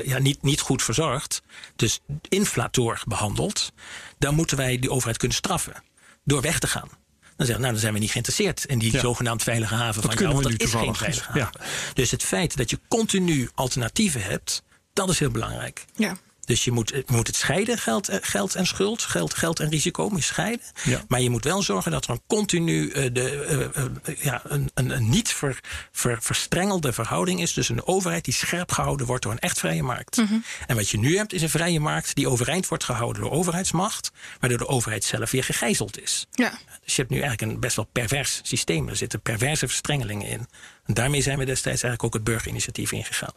[0.05, 1.41] ja, niet, niet goed verzorgt,
[1.75, 3.71] dus inflator behandelt,
[4.17, 5.83] dan moeten wij die overheid kunnen straffen
[6.23, 6.89] door weg te gaan.
[7.37, 8.99] Dan zeggen we, nou, dan zijn we niet geïnteresseerd in die Ja.
[8.99, 10.43] zogenaamd veilige haven van kunnen jou.
[10.43, 10.97] Want dat is geen toevallig.
[10.97, 11.61] veilige haven.
[11.93, 14.63] Dus het feit dat je continu alternatieven hebt,
[14.93, 15.85] dat is heel belangrijk.
[15.95, 16.17] Ja.
[16.47, 20.09] Dus je moet, moet het scheiden, geld, eh, geld en schuld, geld, geld en risico
[20.09, 20.65] moet scheiden.
[20.83, 21.03] Ja.
[21.07, 23.69] Maar je moet wel zorgen dat er een continu eh, de,
[24.03, 25.59] eh, ja, een, een, een niet ver,
[25.91, 29.83] ver- verstrengelde verhouding is tussen een overheid die scherp gehouden wordt door een echt vrije
[29.83, 30.21] markt.
[30.67, 34.11] En wat je nu hebt is een vrije markt die overeind wordt gehouden door overheidsmacht,
[34.39, 36.27] waardoor de overheid zelf weer gegijzeld is.
[36.31, 36.49] Ja.
[36.83, 38.89] Dus je hebt nu eigenlijk een best wel pervers systeem.
[38.89, 40.47] Er zitten perverse verstrengelingen in.
[40.87, 43.33] En daarmee zijn we destijds eigenlijk ook het burgerinitiatief ingegaan.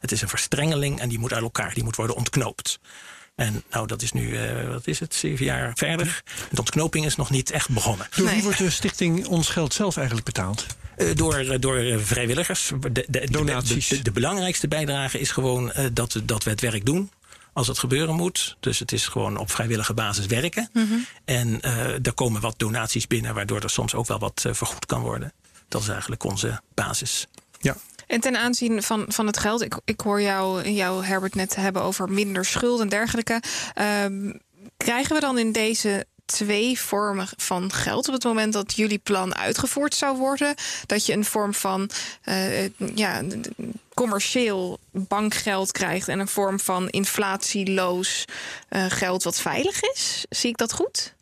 [0.00, 2.78] Het is een verstrengeling en die moet uit elkaar, die moet worden ontknoopt.
[3.34, 6.22] En nou, dat is nu, eh, wat is het, zeven jaar verder.
[6.50, 8.06] De ontknoping is nog niet echt begonnen.
[8.16, 8.42] Door wie Nee.
[8.42, 10.66] wordt de stichting Ons Geld zelf eigenlijk betaald?
[10.96, 12.72] Eh, door, eh, door vrijwilligers.
[12.92, 13.88] De, de, Donaties.
[13.88, 17.10] De, de- de belangrijkste bijdrage is gewoon eh, dat, dat we het werk doen.
[17.52, 18.56] Als het gebeuren moet.
[18.60, 20.70] Dus het is gewoon op vrijwillige basis werken.
[21.24, 25.00] En eh er komen wat donaties binnen, waardoor er soms ook wel wat vergoed kan
[25.00, 25.32] worden.
[25.70, 27.26] Dat is eigenlijk onze basis.
[27.58, 27.76] Ja.
[28.06, 31.82] En ten aanzien van, van het geld, ik, ik hoor jou, jou, Herbert, net hebben
[31.82, 33.42] over minder schuld en dergelijke.
[33.74, 34.32] Ehm,
[34.76, 39.34] krijgen we dan in deze twee vormen van geld op het moment dat jullie plan
[39.34, 40.54] uitgevoerd zou worden?
[40.86, 41.90] Dat je een vorm van
[42.22, 43.22] eh, ja,
[43.94, 48.24] commercieel bankgeld krijgt en een vorm van inflatieloos
[48.68, 50.24] eh, geld wat veilig is?
[50.28, 51.14] Zie ik dat goed?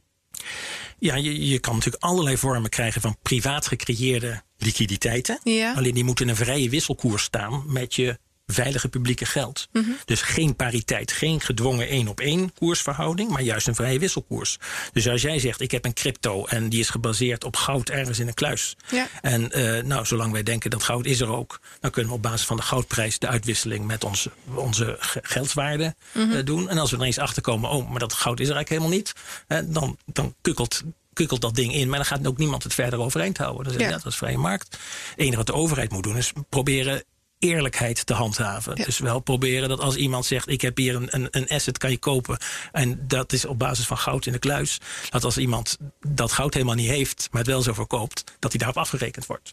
[0.99, 5.40] Ja, je, je kan natuurlijk allerlei vormen krijgen van privaat gecreëerde liquiditeiten.
[5.42, 5.74] Ja.
[5.74, 8.18] Alleen die moeten in een vrije wisselkoers staan met je
[8.53, 9.68] veilige publieke geld.
[10.05, 14.59] Dus geen pariteit, geen gedwongen één op één koersverhouding, maar juist een vrije wisselkoers.
[14.92, 18.18] Dus als jij zegt, ik heb een crypto en die is gebaseerd op goud ergens
[18.18, 18.76] in een kluis.
[18.90, 19.07] Ja.
[19.20, 22.22] En eh, nou, zolang wij denken dat goud is er ook, dan kunnen we op
[22.22, 26.68] basis van de goudprijs de uitwisseling met onze, onze ge- geldswaarde eh, doen.
[26.68, 29.14] En als we er eens achter komen, oh, maar dat goud is er eigenlijk helemaal
[29.49, 30.82] niet, dan, dan kukkelt
[31.12, 33.72] kukkelt dat ding in, maar dan gaat ook niemand het verder overeind houden.
[33.72, 33.88] Je, Ja.
[33.88, 34.68] ja, dat is vrije markt.
[35.11, 37.03] Het enige wat de overheid moet doen is proberen
[37.39, 38.72] eerlijkheid te handhaven.
[38.76, 38.84] Ja.
[38.84, 40.49] Dus wel proberen dat als iemand zegt...
[40.49, 42.39] ik heb hier een, een, een asset, kan je kopen...
[42.72, 44.78] en dat is op basis van goud in de kluis...
[45.11, 45.76] dat als iemand
[46.07, 47.28] dat goud helemaal niet heeft...
[47.30, 49.53] maar het wel zo verkoopt, dat hij daarop afgerekend wordt.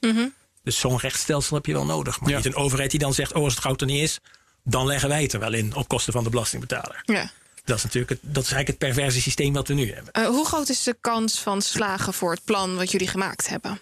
[0.63, 2.19] Dus zo'n rechtsstelsel heb je wel nodig.
[2.19, 2.35] Maar Ja.
[2.35, 3.33] niet een overheid die dan zegt...
[3.33, 4.19] oh, als het goud er niet is,
[4.63, 5.75] dan leggen wij het er wel in...
[5.75, 7.01] op kosten van de belastingbetaler.
[7.05, 7.31] Ja.
[7.65, 10.13] Dat is natuurlijk het, dat is eigenlijk het perverse systeem wat we nu hebben.
[10.13, 13.79] Eh, hoe groot is de kans van slagen voor het plan wat jullie gemaakt hebben?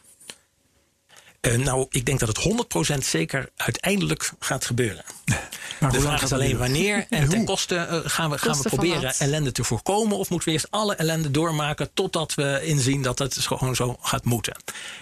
[1.44, 5.04] Eh, nou, ik denk dat het 100% zeker uiteindelijk gaat gebeuren.
[5.80, 7.48] Maar de hoe lang vraag is alleen wanneer en En ten hoe?
[7.48, 10.18] koste eh, gaan we, gaan we proberen ellende te voorkomen.
[10.18, 14.26] Of moeten we eerst alle ellende doormaken totdat we inzien dat het gewoon zo gaat
[14.26, 14.56] moeten.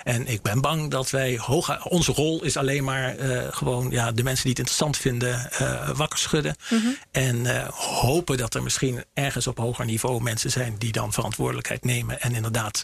[0.03, 4.11] En ik ben bang dat wij hoog, onze rol is alleen maar eh, gewoon ja,
[4.11, 6.55] de mensen die het interessant vinden eh, wakker schudden.
[6.69, 6.87] Mhm.
[7.11, 11.85] En eh, hopen dat er misschien ergens op hoger niveau mensen zijn die dan verantwoordelijkheid
[11.85, 12.83] nemen en inderdaad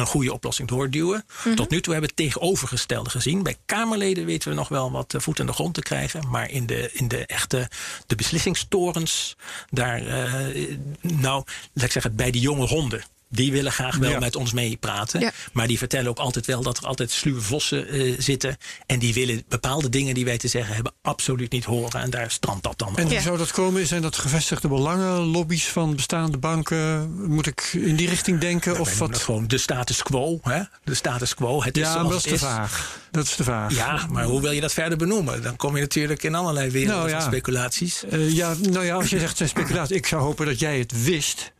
[0.00, 1.24] een goede oplossing doorduwen.
[1.44, 1.54] Mhm.
[1.54, 3.42] Tot nu toe hebben we het tegenovergestelde gezien.
[3.42, 6.28] Bij Kamerleden weten we nog wel wat eh, voet aan de grond te krijgen.
[6.28, 7.70] Maar in de, in de echte
[8.06, 9.36] de beslissingstorens,
[9.70, 13.04] daar, eh, nou, laat ik zeggen, bij die jonge honden.
[13.28, 14.18] Die willen graag wel Ja.
[14.18, 15.20] met ons meepraten.
[15.20, 15.30] Ja.
[15.52, 18.56] Maar die vertellen ook altijd wel dat er altijd sluwe vossen eh, zitten.
[18.86, 22.00] En die willen bepaalde dingen die wij te zeggen hebben absoluut niet horen.
[22.00, 23.20] En daar strandt dat dan En hoe Ja.
[23.20, 23.86] zou dat komen?
[23.86, 27.10] Zijn dat gevestigde belangen, lobby's van bestaande banken?
[27.28, 28.80] Moet ik in die richting denken?
[28.80, 29.18] Of wat?
[29.18, 30.38] gewoon de status quo.
[30.42, 30.62] Hè?
[30.84, 31.62] De status quo.
[31.62, 32.40] Het is Ja, zoals dat is is.
[32.40, 33.00] vaag.
[33.10, 33.74] Dat is te vaag.
[33.74, 35.42] Ja, maar hoe wil je dat verder benoemen?
[35.42, 37.20] Dan kom je natuurlijk in allerlei werelden Nou ja.
[37.20, 38.04] van speculaties.
[38.04, 39.96] Eh, ja, nou ja, als je zegt zijn speculatie.
[39.96, 41.52] Ik zou hopen dat jij het wist.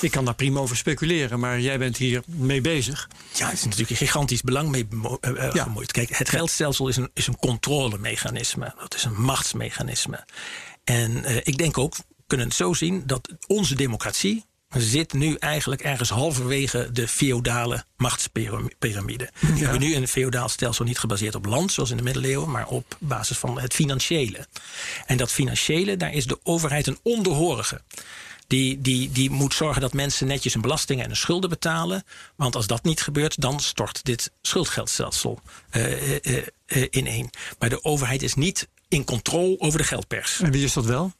[0.00, 3.08] Ik kan daar prima over speculeren, maar jij bent hier mee bezig.
[3.34, 4.88] Ja, er is natuurlijk een gigantisch belang mee
[5.20, 5.62] eh, eh, Ja.
[5.62, 5.92] gemoeid.
[5.92, 8.74] Kijk, het geldstelsel is een, is een controlemechanisme.
[8.78, 10.24] Dat is een machtsmechanisme.
[10.84, 14.44] En eh, ik denk ook, we kunnen het zo zien, dat onze democratie,
[14.76, 19.30] zit nu eigenlijk ergens halverwege de feodale machtspyramide.
[19.40, 22.66] We hebben nu een feodaal stelsel niet gebaseerd op land, zoals in de middeleeuwen, maar
[22.66, 24.46] op basis van het financiële.
[25.06, 27.80] En dat financiële, daar is de overheid een onderhorige.
[28.46, 32.04] Die, die, die moet zorgen dat mensen netjes hun belastingen en hun schulden betalen.
[32.36, 35.40] Want als dat niet gebeurt, dan stort dit schuldgeldstelsel
[35.72, 37.30] uh, uh, uh, ineen.
[37.58, 40.40] Maar de overheid is niet in controle over de geldpers.
[40.40, 41.12] En wie is dat wel?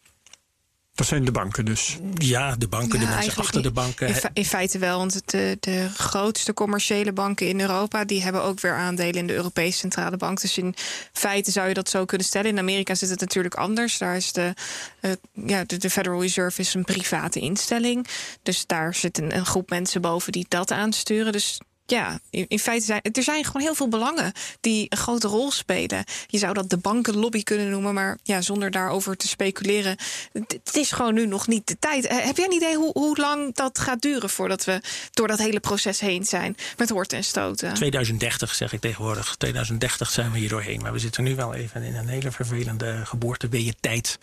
[0.94, 1.98] Dat zijn de banken dus.
[2.14, 4.08] Ja, de banken, ja, de mensen achter de banken.
[4.08, 8.04] In, in, feite wel, want de, de grootste commerciële banken in Europa...
[8.04, 10.40] die hebben ook weer aandelen in de Europese Centrale Bank.
[10.40, 10.74] Dus in
[11.12, 12.50] feite zou je dat zo kunnen stellen.
[12.50, 13.98] In Amerika zit het natuurlijk anders.
[13.98, 14.54] Daar is de,
[15.00, 15.10] uh,
[15.46, 18.06] ja, de, de, Federal Reserve is een private instelling.
[18.42, 21.32] Dus daar zit een, een groep mensen boven die dat aansturen.
[21.32, 25.50] Dus ja, in, feite zijn er zijn gewoon heel veel belangen die een grote rol
[25.50, 26.04] spelen.
[26.26, 29.96] Je zou dat de bankenlobby kunnen noemen, maar ja, zonder daarover te speculeren.
[30.32, 32.06] Het is gewoon nu nog niet de tijd.
[32.06, 34.80] Eh, heb jij een idee hoe, hoe lang dat gaat duren voordat we
[35.10, 37.74] door dat hele proces heen zijn met horten en stoten?
[37.74, 39.36] 2030 zeg ik tegenwoordig.
[39.36, 40.82] 2030 zijn we hier doorheen.
[40.82, 44.18] Maar we zitten nu wel even in een hele vervelende geboorteweeën-tijd.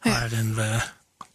[0.00, 0.80] Waarin we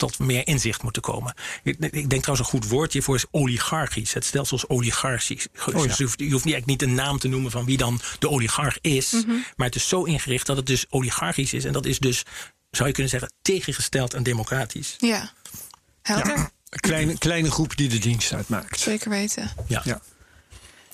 [0.01, 1.33] tot meer inzicht moeten komen.
[1.63, 4.13] Ik, ik, denk trouwens een goed woord hiervoor is oligarchisch.
[4.13, 5.47] Het stelsel is oligarchisch.
[5.65, 5.81] Oh ja.
[5.81, 8.29] dus je hoeft, je hoeft niet, niet een naam te noemen van wie dan de
[8.29, 9.11] oligarch is.
[9.11, 9.45] Mm -hmm.
[9.55, 11.65] Maar het is zo ingericht dat het dus oligarchisch is.
[11.65, 12.23] En dat is dus,
[12.71, 14.95] zou je kunnen zeggen, tegengesteld en democratisch.
[14.97, 15.31] Ja,
[16.01, 16.35] helder.
[16.35, 16.51] Ja.
[16.69, 18.79] Een kleine, kleine groep die de dienst uitmaakt.
[18.79, 19.51] Zeker weten.
[19.67, 19.81] Ja.
[19.83, 20.01] ja.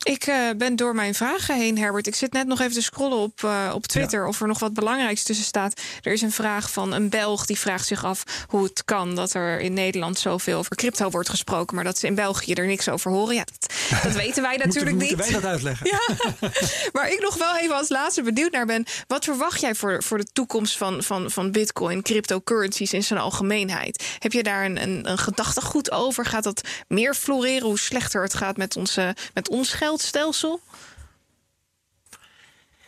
[0.08, 2.08] Ik uh, ben door mijn vragen heen, Herbert.
[2.08, 4.28] Ik zit net nog even te scrollen op, uh, op Twitter ja.
[4.28, 5.82] of er nog wat belangrijks tussen staat.
[6.02, 9.34] Er is een vraag van een Belg die vraagt zich af hoe het kan dat
[9.34, 12.90] er in Nederland zoveel over crypto wordt gesproken, maar dat ze in België er niks
[12.90, 13.36] over horen.
[13.36, 15.18] Ja, dat, dat weten wij natuurlijk moeten, niet.
[15.18, 15.88] Moeten wij dat uitleggen?
[15.98, 16.50] Ja.
[16.94, 18.86] maar ik nog wel even als laatste benieuwd naar ben.
[19.08, 24.18] Wat verwacht jij voor, voor de toekomst van, van, van Bitcoin, cryptocurrencies in zijn algemeenheid?
[24.20, 26.26] Heb je daar een, een, een gedachtegoed over?
[26.26, 29.97] Gaat dat meer floreren hoe slechter het gaat met, onze, met ons geld?
[30.02, 30.62] Stelsel?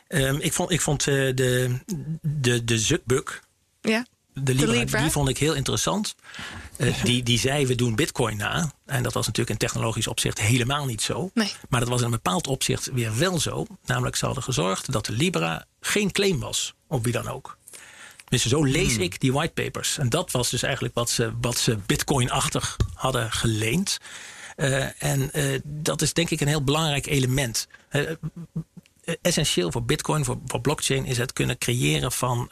[0.08, 1.80] Um, ik vond, ik vond uh, de,
[2.22, 3.42] de, de Zuckbuck,
[3.82, 4.06] ja.
[4.34, 6.16] de Libra, de Libra, die vond ik heel interessant.
[6.78, 8.74] Uh, die, die zei, we doen bitcoin na.
[8.86, 11.30] En dat was natuurlijk in technologisch opzicht helemaal niet zo.
[11.34, 11.52] Nee.
[11.70, 13.66] Maar dat was in een bepaald opzicht weer wel zo.
[13.86, 16.74] Namelijk, ze hadden gezorgd dat de Libra geen claim was.
[16.88, 17.58] Op wie dan ook.
[18.30, 19.04] Dus zo lees hmm.
[19.04, 19.98] ik die whitepapers.
[19.98, 23.98] En dat was dus eigenlijk wat ze, wat ze bitcoin-achtig hadden geleend.
[24.60, 27.68] Uh, en uh, dat is denk ik een heel belangrijk element.
[27.92, 28.12] Uh,
[29.22, 32.50] essentieel voor Bitcoin, voor, voor, blockchain, is het kunnen creëren van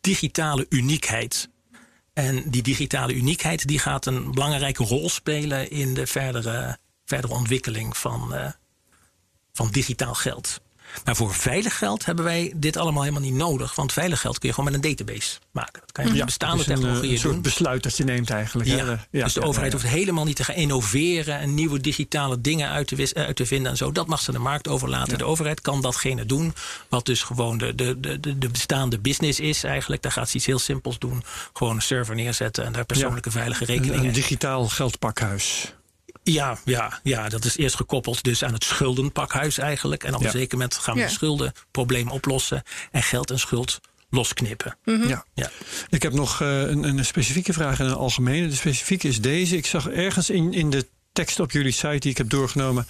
[0.00, 1.48] digitale uniekheid.
[2.12, 7.96] En die digitale uniekheid die gaat een belangrijke rol spelen in de verdere, verdere ontwikkeling
[7.96, 8.34] van,
[9.52, 10.60] van digitaal geld.
[11.04, 13.74] Maar voor veilig geld hebben wij dit allemaal helemaal niet nodig.
[13.74, 15.80] Want veilig geld kun je gewoon met een database maken.
[15.80, 17.42] Dat kan je met ja, bestaande dus een, technologieën een soort doen.
[17.42, 18.68] besluit dat je neemt eigenlijk.
[18.68, 19.06] Ja.
[19.10, 22.86] Ja, dus de overheid hoeft helemaal niet te gaan innoveren en nieuwe digitale dingen uit
[22.86, 23.92] te, uit te vinden en zo.
[23.92, 25.18] Dat mag ze de markt overlaten.
[25.18, 26.54] De overheid kan datgene doen
[26.88, 30.02] wat dus gewoon de, de, de, de bestaande business is eigenlijk.
[30.02, 31.22] Daar gaat ze iets heel simpels doen.
[31.52, 33.98] Gewoon een server neerzetten en daar persoonlijke veilige rekeningen.
[33.98, 35.72] Een, een digitaal geldpakhuis.
[36.32, 40.04] Ja, ja, ja, dat is eerst gekoppeld dus aan het schuldenpakhuis eigenlijk.
[40.04, 40.26] En op Ja.
[40.26, 41.06] een zeker moment gaan we Ja.
[41.06, 44.76] het schuldenprobleem oplossen en geld en schuld losknippen.
[44.84, 45.24] Ja.
[45.34, 45.50] Ja.
[45.88, 48.48] Ik heb nog eh, een, een specifieke vraag en een algemene.
[48.48, 49.56] De specifieke is deze.
[49.56, 52.86] Ik zag ergens in, in de tekst op jullie site die ik heb doorgenomen,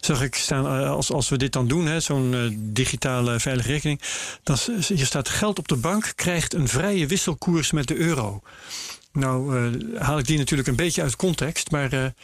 [0.00, 3.68] zag ik staan eh, als, als we dit dan doen, hè, zo'n eh, digitale veilige
[3.72, 4.00] rekening,
[4.42, 4.56] dan
[4.88, 8.40] hier staat geld op de bank krijgt een vrije wisselkoers met de euro.
[9.12, 12.14] Nou eh, haal ik die natuurlijk een beetje uit context, maar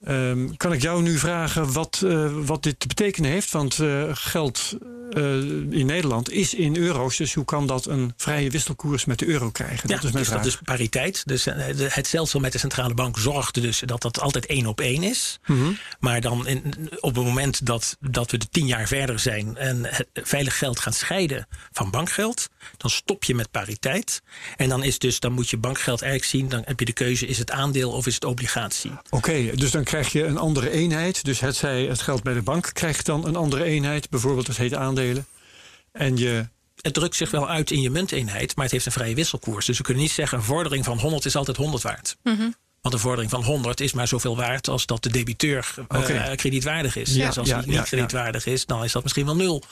[0.00, 3.50] eh, ehm, kan ik jou nu vragen wat, eh, wat dit te betekenen heeft?
[3.50, 4.76] Want eh, geld
[5.10, 5.22] eh,
[5.70, 9.50] in Nederland is in euro's, dus hoe kan dat een vrije wisselkoers met de euro
[9.50, 9.88] krijgen?
[9.88, 10.42] Ja, dat is mijn dus vraag.
[10.42, 11.22] dat is pariteit.
[11.26, 11.44] Dus
[11.78, 15.38] het stelsel met de centrale bank zorgt dus dat dat altijd één op één is.
[15.46, 15.70] Mhm.
[16.00, 19.84] Maar dan in, op het moment dat, dat we de tien jaar verder zijn en
[19.84, 24.22] het veilig geld gaan scheiden van bankgeld, dan stop je met pariteit.
[24.56, 27.26] En dan is dus, dan moet je bankgeld eigenlijk zien, dan heb je de keuze,
[27.26, 28.92] is het aandeel of is het obligatie?
[29.10, 31.24] Oké, dus dan krijg je een andere eenheid.
[31.24, 34.10] Dus het, zij, het geld bij de bank krijgt dan een andere eenheid.
[34.10, 35.26] Bijvoorbeeld, het heet aandelen.
[35.92, 36.48] En je.
[36.80, 39.66] Het drukt zich wel uit in je munteenheid, maar het heeft een vrije wisselkoers.
[39.66, 42.16] Dus we kunnen niet zeggen, een vordering van 100 is altijd 100 waard.
[42.80, 46.96] Want een vordering van 100 is maar zoveel waard als dat de debiteur eh, kredietwaardig
[46.96, 47.14] is.
[47.14, 47.82] Ja, dus als ja, hij niet ja.
[47.82, 49.62] kredietwaardig is, dan is dat misschien wel nul.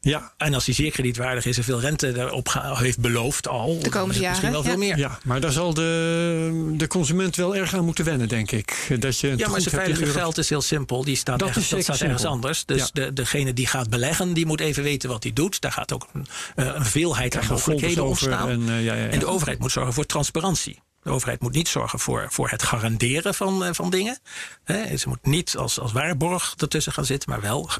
[0.00, 4.14] Ja, En als hij zeer kredietwaardig is en veel rente erop heeft beloofd al, komende
[4.18, 4.98] het misschien wel veel meer.
[4.98, 8.96] ja, maar daar zal de, de consument wel erg aan moeten wennen, denk ik.
[8.98, 11.04] Dat je het Ja, maar zijn in veilige euro- geld is heel simpel.
[11.04, 12.64] Die staat, Dat ergens, dat zeker staat ergens anders.
[12.64, 12.88] Dus Ja.
[12.92, 15.60] de, degene die gaat beleggen, die moet even weten wat hij doet.
[15.60, 16.26] Daar gaat ook een,
[16.56, 18.48] eh, een veelheid aan mogelijkheden over ontstaan.
[18.48, 19.08] En, eh, ja, ja, ja.
[19.08, 20.78] En de overheid moet zorgen voor transparantie.
[21.02, 24.18] De overheid moet niet zorgen voor, voor het garanderen van, uh, van dingen.
[24.64, 27.70] He, ze moet niet als, als waarborg ertussen gaan zitten, maar wel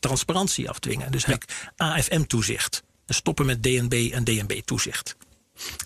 [0.00, 1.12] transparantie afdwingen.
[1.12, 2.82] Dus eigenlijk AFM-toezicht.
[3.06, 5.16] Stoppen met DNB en DNB-toezicht.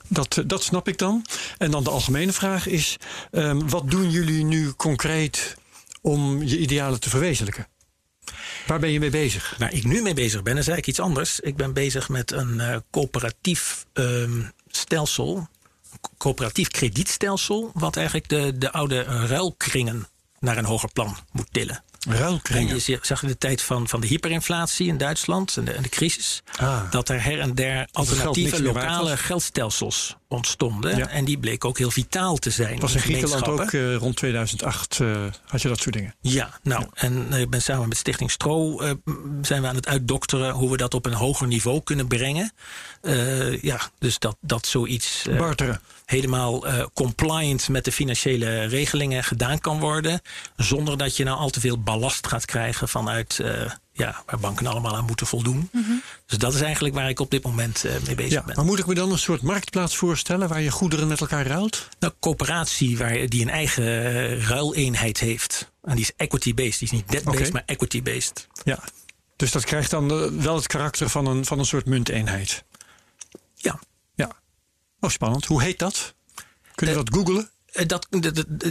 [0.08, 1.26] Dat, eh, dat snap ik dan.
[1.58, 2.96] En dan de algemene vraag is:
[3.30, 5.56] um, wat doen jullie nu concreet
[6.00, 7.66] om je idealen te verwezenlijken?
[8.66, 9.54] Waar ben je mee bezig?
[9.58, 11.40] Waar ik nu mee bezig ben, is eigenlijk iets anders.
[11.40, 15.48] Ik ben bezig met een uh, coöperatief um, stelsel,
[16.18, 20.06] coöperatief kredietstelsel, wat eigenlijk de, de oude ruilkringen
[20.38, 21.82] naar een hoger plan moet tillen.
[22.08, 22.80] Ruilkringen.
[22.84, 25.88] je zag in de tijd van, van de hyperinflatie in Duitsland en de, en de
[25.88, 26.90] crisis, ah.
[26.90, 31.08] dat er her en der alternatieve lokale geldstelsels ontstonden.
[31.08, 32.80] En die bleken ook heel vitaal te zijn.
[32.80, 35.16] Was in Griekenland ook uh, rond 2008 uh,
[35.46, 36.14] had je dat soort dingen?
[36.20, 38.76] Ja, nou, en uh, ik ben samen met Stichting Stro
[39.42, 42.52] zijn we aan het uitdokteren hoe we dat op een hoger niveau kunnen brengen.
[43.60, 45.26] ja, dus dat, dat zoiets.
[46.04, 46.64] Helemaal
[46.94, 50.20] compliant met de financiële regelingen gedaan kan worden.
[50.56, 53.40] Zonder dat je nou al te veel ballast gaat krijgen vanuit
[53.92, 55.68] ja, waar banken allemaal aan moeten voldoen.
[55.72, 56.02] Mm -hmm.
[56.26, 58.56] Dus dat is eigenlijk waar ik op dit moment uh, mee bezig ja, ben.
[58.56, 61.88] Maar moet ik me dan een soort marktplaats voorstellen waar je goederen met elkaar ruilt?
[61.98, 65.72] Nou, coöperatie waar, die een eigen ruileenheid heeft.
[65.82, 66.78] En die is equity-based.
[66.78, 67.50] Die is niet debt-based, okay.
[67.50, 68.48] maar equity-based.
[68.64, 68.78] Ja,
[69.36, 70.08] dus dat krijgt dan
[70.42, 72.64] wel het karakter van een, van een soort munteenheid.
[73.54, 73.80] Ja.
[75.02, 75.46] Oh, spannend.
[75.46, 76.14] Hoe heet dat?
[76.74, 77.50] Kun je dat googlen?
[77.86, 78.06] Dat,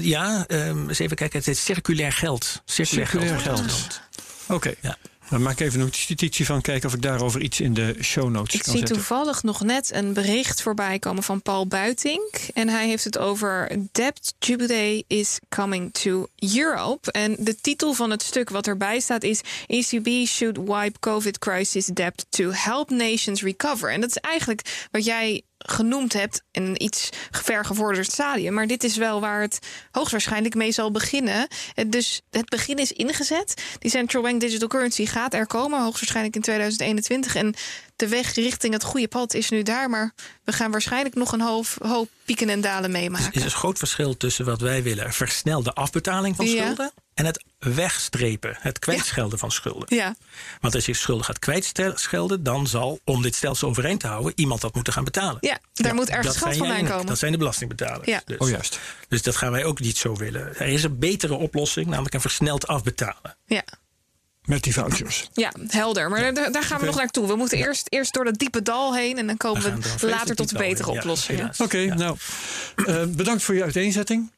[0.01, 1.39] ja, um, eens even kijken.
[1.39, 2.61] Het is circulair geld.
[2.65, 3.59] Circulair, circulair geld.
[3.59, 4.01] geld.
[4.43, 4.53] Oké.
[4.53, 4.76] Okay.
[4.82, 4.97] Ja.
[5.32, 8.29] Dan maak ik even een notitie van kijken of ik daarover iets in de show
[8.29, 8.79] notes ik kan zetten.
[8.79, 12.29] Ik zie toevallig nog net een bericht voorbij komen van Paul Buitink.
[12.53, 17.11] En hij heeft het over Debt Jubilee is coming to Europe.
[17.11, 19.41] En de titel van het stuk wat erbij staat is...
[19.67, 23.91] ECB should wipe COVID crisis debt to help nations recover.
[23.91, 28.53] En dat is eigenlijk wat jij genoemd hebt in een iets vergevorderd stadium.
[28.53, 29.59] Maar dit is wel waar het
[29.91, 31.47] hoogstwaarschijnlijk mee zal beginnen.
[31.88, 33.64] Dus het begin is ingezet.
[33.80, 37.36] Die central bank digital currency gaat er komen, hoogstwaarschijnlijk in 2021.
[37.36, 37.53] En
[37.95, 39.89] de weg richting het goede pad is nu daar.
[39.89, 43.32] Maar we gaan waarschijnlijk nog een hoop, hoop pieken en dalen meemaken.
[43.34, 46.64] Er is een groot verschil tussen wat wij willen: versnelde afbetaling van ja.
[46.64, 46.91] schulden.
[47.14, 49.38] En het wegstrepen, het kwijtschelden ja.
[49.38, 49.95] van schulden.
[49.95, 50.16] Ja.
[50.62, 54.62] Want als je schulden gaat kwijtschelden, dan zal, om dit stelsel overeind te houden, iemand
[54.62, 55.38] dat moeten gaan betalen.
[55.39, 57.05] Ja, daar ja, moet ergens geld vandaan komen.
[57.05, 58.07] Dat zijn de belastingbetalers.
[58.07, 58.22] Ja.
[58.26, 58.80] Dus, oh, juist.
[59.07, 60.57] Dus dat gaan wij ook niet zo willen.
[60.57, 63.38] Er is een betere oplossing, namelijk een versneld afbetalen.
[63.45, 63.64] Ja.
[64.41, 65.30] Met die vouchers.
[65.34, 66.09] Ja, helder.
[66.09, 67.28] Maar daar, daar gaan we nog naartoe.
[67.28, 70.36] We moeten eerst, eerst door dat diepe dal heen en dan komen we, we later
[70.36, 71.49] tot betere oplossingen.
[71.49, 72.18] Oké, okay, nou,
[72.76, 74.32] uh, bedankt voor je uiteenzetting.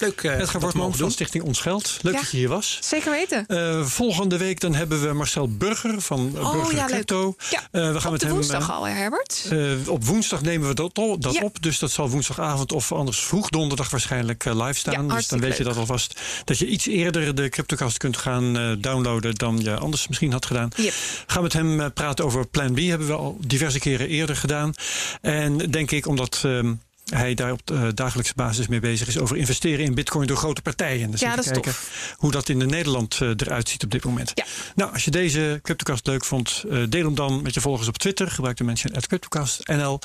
[0.00, 0.22] Leuk.
[0.22, 1.98] Uh, Edgar Wortman van Stichting Ons Geld.
[2.02, 2.78] Leuk ja, dat je hier was.
[2.80, 3.44] Zeker weten.
[3.48, 7.34] Uh, volgende week dan hebben we Marcel Burger van uh, oh, Burger ja, Crypto.
[7.50, 9.48] Ja, uh, we gaan op met de hem, woensdag al, Herbert?
[9.86, 11.42] op woensdag nemen we dat, dat ja.
[11.42, 11.62] op.
[11.62, 15.06] Dus dat zal woensdagavond of anders vroeg donderdag waarschijnlijk live staan.
[15.06, 15.58] Ja, dus dan weet leuk.
[15.58, 16.20] je dat alvast.
[16.44, 20.68] Dat je iets eerder de CryptoCast kunt gaan downloaden dan je anders misschien had gedaan.
[20.76, 20.92] Yep.
[21.26, 22.78] Gaan met hem praten over Plan B.
[22.78, 24.72] Hebben we al diverse keren eerder gedaan.
[25.20, 26.42] En denk ik omdat...
[26.46, 26.80] Um,
[27.14, 30.62] hij daar op uh, dagelijkse basis mee bezig is over investeren in bitcoin door grote
[30.62, 31.10] partijen.
[31.10, 32.14] Dus ja, dat kijken tof.
[32.16, 34.32] hoe dat in Nederland uh, eruit ziet op dit moment.
[34.34, 34.44] Ja.
[34.74, 37.98] Nou, als je deze CryptoCast leuk vond, uh, deel hem dan met je volgers op
[37.98, 38.30] Twitter.
[38.30, 40.00] Gebruik de mention at CryptoCastNL.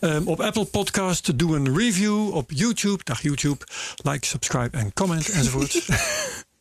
[0.00, 2.34] Um, op Apple Podcast doe een review.
[2.34, 3.64] Op YouTube, dag YouTube,
[3.96, 5.82] like, subscribe en comment enzovoort.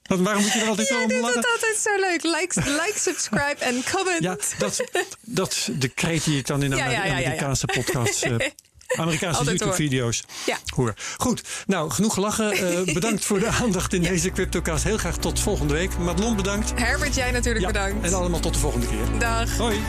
[0.05, 1.39] Want waarom moet je er altijd zo om lachen?
[1.39, 2.23] is altijd zo leuk.
[2.23, 4.23] Like, like subscribe en comment.
[4.23, 4.83] Ja, dat,
[5.21, 7.25] dat is de kreet die ik dan in de Ja, ja, ja, ja, ja.
[7.25, 8.27] Amerikaanse podcast...
[8.97, 10.23] Amerikaanse YouTube-video's.
[10.45, 10.57] Ja.
[10.75, 10.93] Hoor.
[11.17, 12.53] Goed, nou, genoeg gelachen.
[12.65, 14.83] Uh, bedankt voor de aandacht in deze CryptoCast.
[14.83, 15.97] Heel graag tot volgende week.
[15.97, 16.71] Madelon, bedankt.
[16.75, 18.05] Herbert, jij natuurlijk Ja, bedankt.
[18.05, 19.19] En allemaal tot de volgende keer.
[19.19, 19.57] Dag.
[19.57, 19.79] Hoi.